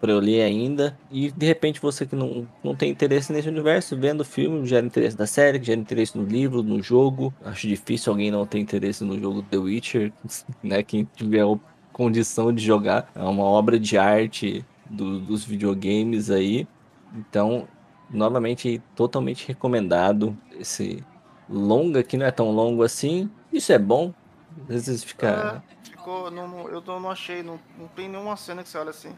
para 0.00 0.12
eu 0.12 0.18
ler 0.18 0.42
ainda. 0.42 0.98
E 1.10 1.30
de 1.30 1.46
repente 1.46 1.80
você 1.80 2.06
que 2.06 2.16
não, 2.16 2.48
não 2.64 2.74
tem 2.74 2.90
interesse 2.90 3.32
nesse 3.32 3.48
universo, 3.48 3.96
vendo 3.96 4.22
o 4.22 4.24
filme, 4.24 4.66
gera 4.66 4.86
interesse 4.86 5.16
da 5.16 5.26
série, 5.26 5.62
gera 5.62 5.78
interesse 5.78 6.16
no 6.16 6.24
livro, 6.24 6.62
no 6.62 6.82
jogo. 6.82 7.32
Acho 7.44 7.68
difícil 7.68 8.12
alguém 8.12 8.30
não 8.30 8.46
ter 8.46 8.58
interesse 8.58 9.04
no 9.04 9.18
jogo 9.20 9.42
The 9.42 9.58
Witcher, 9.58 10.12
né? 10.62 10.82
Quem 10.82 11.04
tiver 11.14 11.42
a 11.42 11.58
condição 11.92 12.52
de 12.52 12.64
jogar. 12.64 13.10
É 13.14 13.22
uma 13.22 13.44
obra 13.44 13.78
de 13.78 13.98
arte 13.98 14.64
do, 14.88 15.20
dos 15.20 15.44
videogames 15.44 16.30
aí. 16.30 16.66
Então, 17.14 17.68
novamente, 18.08 18.82
totalmente 18.96 19.46
recomendado. 19.46 20.36
Esse 20.58 21.04
longa, 21.48 22.02
que 22.02 22.16
não 22.16 22.24
é 22.24 22.30
tão 22.30 22.50
longo 22.50 22.82
assim. 22.82 23.30
Isso 23.52 23.72
é 23.72 23.78
bom. 23.78 24.14
Às 24.62 24.86
vezes 24.86 25.04
fica. 25.04 25.62
É, 25.62 25.90
ficou. 25.90 26.30
Não, 26.30 26.68
eu 26.68 26.82
não 26.86 27.10
achei, 27.10 27.42
não, 27.42 27.60
não 27.78 27.86
tem 27.88 28.08
nenhuma 28.08 28.36
cena 28.36 28.62
que 28.62 28.68
você 28.68 28.78
olha 28.78 28.90
assim 28.90 29.10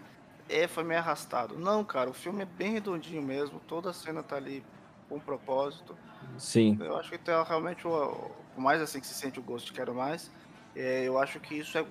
é, 0.49 0.67
foi 0.67 0.85
meio 0.85 1.01
arrastado. 1.01 1.59
Não, 1.59 1.85
cara, 1.85 2.11
o 2.11 2.13
filme 2.13 2.43
é 2.43 2.47
bem 2.47 2.73
redondinho 2.73 3.23
mesmo, 3.23 3.61
toda 3.67 3.91
a 3.91 3.93
cena 3.93 4.23
tá 4.23 4.37
ali 4.37 4.65
com 5.09 5.19
propósito. 5.19 5.97
Sim. 6.39 6.79
Eu 6.81 6.97
acho 6.97 7.11
que 7.11 7.19
tem 7.19 7.35
realmente 7.45 7.87
o, 7.87 8.31
o 8.57 8.61
mais 8.61 8.81
assim 8.81 9.01
que 9.01 9.07
se 9.07 9.15
sente 9.15 9.39
o 9.39 9.43
gosto 9.43 9.67
de 9.67 9.73
Quero 9.73 9.95
Mais. 9.95 10.31
É, 10.75 11.07
eu 11.07 11.19
acho 11.19 11.39
que 11.39 11.55
isso 11.55 11.77
é, 11.77 11.85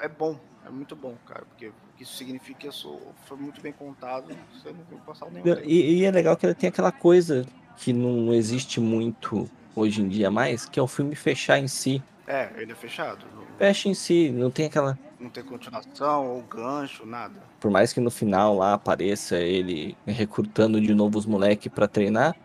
é 0.00 0.08
bom, 0.08 0.38
é 0.66 0.70
muito 0.70 0.96
bom, 0.96 1.14
cara, 1.26 1.44
porque 1.44 1.70
isso 2.00 2.16
significa 2.16 2.58
que 2.58 2.72
sou, 2.72 3.14
foi 3.24 3.36
muito 3.36 3.60
bem 3.60 3.72
contado, 3.72 4.26
você 4.52 4.72
não 4.72 4.84
viu 4.88 4.98
passar 5.06 5.30
nenhum. 5.30 5.46
E, 5.64 6.00
e, 6.00 6.04
é 6.04 6.10
legal 6.10 6.36
que 6.36 6.44
ele 6.44 6.54
tem 6.54 6.68
aquela 6.68 6.90
coisa 6.90 7.46
que 7.76 7.92
não 7.92 8.32
existe 8.34 8.80
muito 8.80 9.48
hoje 9.76 10.02
em 10.02 10.08
dia 10.08 10.30
mais, 10.30 10.66
que 10.66 10.80
é 10.80 10.82
o 10.82 10.88
filme 10.88 11.14
fechar 11.14 11.58
em 11.58 11.68
si. 11.68 12.02
É, 12.26 12.50
ele 12.56 12.72
é 12.72 12.74
fechado. 12.74 13.24
Fecha 13.58 13.88
em 13.88 13.94
si, 13.94 14.30
não 14.30 14.50
tem 14.50 14.66
aquela 14.66 14.98
não 15.18 15.30
tem 15.30 15.42
continuação 15.42 16.28
ou 16.28 16.42
gancho, 16.42 17.06
nada. 17.06 17.34
Por 17.58 17.70
mais 17.70 17.92
que 17.92 18.00
no 18.00 18.10
final 18.10 18.54
lá 18.54 18.74
apareça 18.74 19.36
ele 19.38 19.96
recrutando 20.06 20.80
de 20.80 20.94
novo 20.94 21.18
os 21.18 21.24
moleques 21.24 21.72
para 21.72 21.88
treinar, 21.88 22.36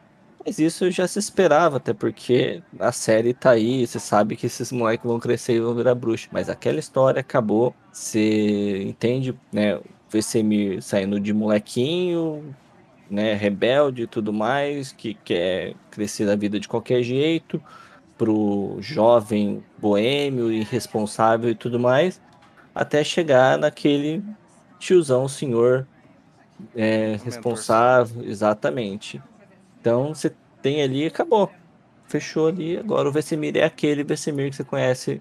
mas 0.45 0.57
isso 0.57 0.89
já 0.89 1.07
se 1.07 1.19
esperava, 1.19 1.77
até 1.77 1.93
porque 1.93 2.63
a 2.79 2.91
série 2.91 3.33
tá 3.33 3.51
aí, 3.51 3.85
você 3.85 3.99
sabe 3.99 4.35
que 4.35 4.47
esses 4.47 4.71
moleques 4.71 5.05
vão 5.05 5.19
crescer 5.19 5.53
e 5.53 5.59
vão 5.59 5.75
virar 5.75 5.93
bruxa. 5.93 6.29
Mas 6.31 6.49
aquela 6.49 6.79
história 6.79 7.19
acabou, 7.19 7.75
você 7.91 8.81
entende, 8.83 9.37
né? 9.51 9.75
O 9.75 9.83
Vesemir 10.09 10.81
saindo 10.81 11.19
de 11.19 11.31
molequinho, 11.33 12.55
né, 13.09 13.33
rebelde 13.33 14.03
e 14.03 14.07
tudo 14.07 14.33
mais, 14.33 14.91
que 14.91 15.13
quer 15.13 15.75
crescer 15.89 16.25
na 16.25 16.35
vida 16.35 16.59
de 16.59 16.67
qualquer 16.67 17.03
jeito, 17.03 17.61
pro 18.21 18.77
jovem 18.79 19.63
boêmio, 19.79 20.51
irresponsável 20.51 21.49
e 21.49 21.55
tudo 21.55 21.79
mais 21.79 22.21
até 22.73 23.03
chegar 23.03 23.57
naquele 23.57 24.23
tiozão, 24.77 25.27
senhor 25.27 25.87
é, 26.75 27.19
responsável, 27.23 28.23
exatamente. 28.23 29.19
Então 29.79 30.13
você 30.13 30.31
tem 30.61 30.83
ali, 30.83 31.07
acabou. 31.07 31.51
Fechou 32.05 32.47
ali. 32.47 32.77
Agora 32.77 33.09
o 33.09 33.11
Vesemir 33.11 33.57
é 33.57 33.63
aquele 33.63 34.03
Vesemir 34.03 34.51
que 34.51 34.55
você 34.57 34.63
conhece, 34.63 35.19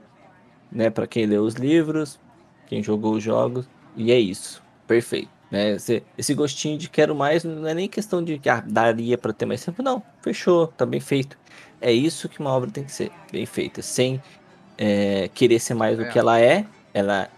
né? 0.71 0.91
Para 0.91 1.07
quem 1.07 1.25
leu 1.25 1.43
os 1.43 1.55
livros, 1.55 2.21
quem 2.67 2.83
jogou 2.83 3.15
os 3.15 3.23
jogos. 3.23 3.67
E 3.97 4.13
é 4.13 4.19
isso. 4.19 4.63
Perfeito. 4.87 5.31
Né? 5.51 5.73
Esse, 5.73 6.03
esse 6.17 6.35
gostinho 6.35 6.77
de 6.79 6.89
quero 6.89 7.15
mais 7.15 7.43
não 7.43 7.67
é 7.67 7.75
nem 7.75 7.89
questão 7.89 8.23
de 8.23 8.39
que 8.39 8.49
ah, 8.49 8.63
daria 8.65 9.17
para 9.17 9.33
ter 9.33 9.47
mais 9.47 9.65
tempo. 9.65 9.83
Não, 9.83 10.03
fechou, 10.23 10.67
tá 10.69 10.85
bem 10.85 11.01
feito. 11.01 11.39
É 11.81 11.93
isso 11.93 12.29
que 12.29 12.41
uma 12.41 12.51
obra 12.51 12.71
tem 12.71 12.85
que 12.85 12.93
ser, 12.93 13.11
bem 13.33 13.47
feita. 13.47 13.83
Sem 13.83 14.21
é, 14.77 15.29
querer 15.35 15.59
ser 15.59 15.75
mais 15.75 15.99
do 15.99 16.05
que 16.07 16.19
é. 16.19 16.21
ela 16.21 16.41
é, 16.41 16.67
ela 16.93 17.29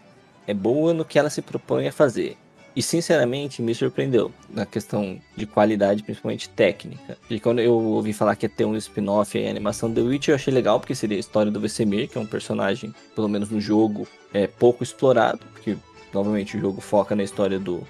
é 0.47 0.55
boa 0.55 0.93
no 0.93 1.05
que 1.05 1.19
ela 1.19 1.31
se 1.31 1.43
propõe 1.43 1.89
a 1.89 1.93
fazer. 1.93 2.37
E 2.75 2.83
sinceramente 2.83 3.61
me 3.61 3.75
surpreendeu 3.75 4.33
na 4.49 4.65
questão 4.65 5.21
de 5.37 5.45
qualidade, 5.45 6.03
principalmente 6.03 6.49
técnica. 6.49 7.19
E 7.29 7.39
quando 7.39 7.61
eu 7.61 7.75
ouvi 7.75 8.15
falar 8.15 8.35
que 8.35 8.47
ia 8.47 8.51
ter 8.51 8.65
um 8.65 8.75
spin-off 8.77 9.39
e 9.39 9.47
animação 9.47 9.93
The 9.93 10.01
Witch, 10.01 10.29
eu 10.29 10.35
achei 10.35 10.53
legal, 10.53 10.81
porque 10.81 10.95
seria 10.95 11.19
a 11.19 11.21
história 11.21 11.53
do 11.53 11.61
Vesemir, 11.61 12.09
que 12.09 12.17
é 12.17 12.21
um 12.21 12.27
personagem, 12.27 12.95
pelo 13.15 13.29
menos 13.29 13.51
no 13.51 13.61
jogo, 13.61 14.09
é 14.33 14.47
pouco 14.47 14.83
explorado, 14.83 15.41
porque 15.53 15.77
novamente 16.15 16.57
o 16.57 16.61
jogo 16.61 16.81
foca 16.81 17.15
na 17.15 17.23
história 17.23 17.59
do 17.59 17.87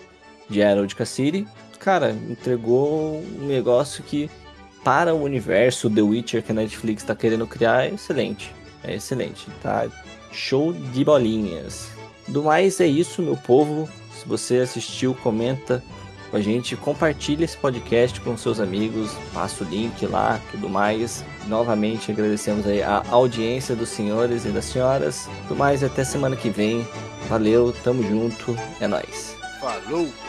de 0.51 0.61
Herald 0.61 0.95
Cassidy. 0.95 1.47
Cara, 1.79 2.11
entregou 2.11 3.23
um 3.41 3.47
negócio 3.47 4.03
que 4.03 4.29
para 4.85 5.15
o 5.15 5.23
universo 5.23 5.89
The 5.89 6.03
Witcher 6.03 6.43
que 6.43 6.53
a 6.53 6.55
Netflix 6.55 7.03
está 7.03 7.15
querendo 7.15 7.47
criar 7.47 7.85
é 7.85 7.95
excelente. 7.95 8.55
É 8.85 8.95
excelente, 8.95 9.47
tá? 9.63 9.87
Show 10.33 10.73
de 10.73 11.05
bolinhas. 11.05 11.91
Do 12.29 12.43
mais 12.43 12.81
é 12.81 12.87
isso, 12.87 13.23
meu 13.23 13.37
povo. 13.37 13.89
Se 14.19 14.27
você 14.27 14.59
assistiu, 14.59 15.15
comenta 15.15 15.83
com 16.31 16.37
a 16.37 16.41
gente, 16.41 16.75
compartilha 16.77 17.45
esse 17.45 17.57
podcast 17.57 18.19
com 18.23 18.37
seus 18.39 18.59
amigos, 18.59 19.13
passa 19.35 19.63
o 19.63 19.67
link 19.67 20.07
lá, 20.07 20.41
tudo 20.51 20.69
mais. 20.69 21.23
Novamente 21.47 22.11
agradecemos 22.11 22.67
aí 22.67 22.83
a 22.83 23.03
audiência 23.11 23.77
dos 23.77 23.91
senhores 23.91 24.47
e 24.47 24.49
das 24.49 24.65
senhoras. 24.65 25.29
Do 25.47 25.55
mais, 25.55 25.85
até 25.85 26.05
semana 26.05 26.35
que 26.35 26.49
vem. 26.49 26.87
Valeu, 27.29 27.75
tamo 27.85 28.03
junto, 28.03 28.57
é 28.81 28.87
nós. 28.87 29.37
Falou! 29.61 30.22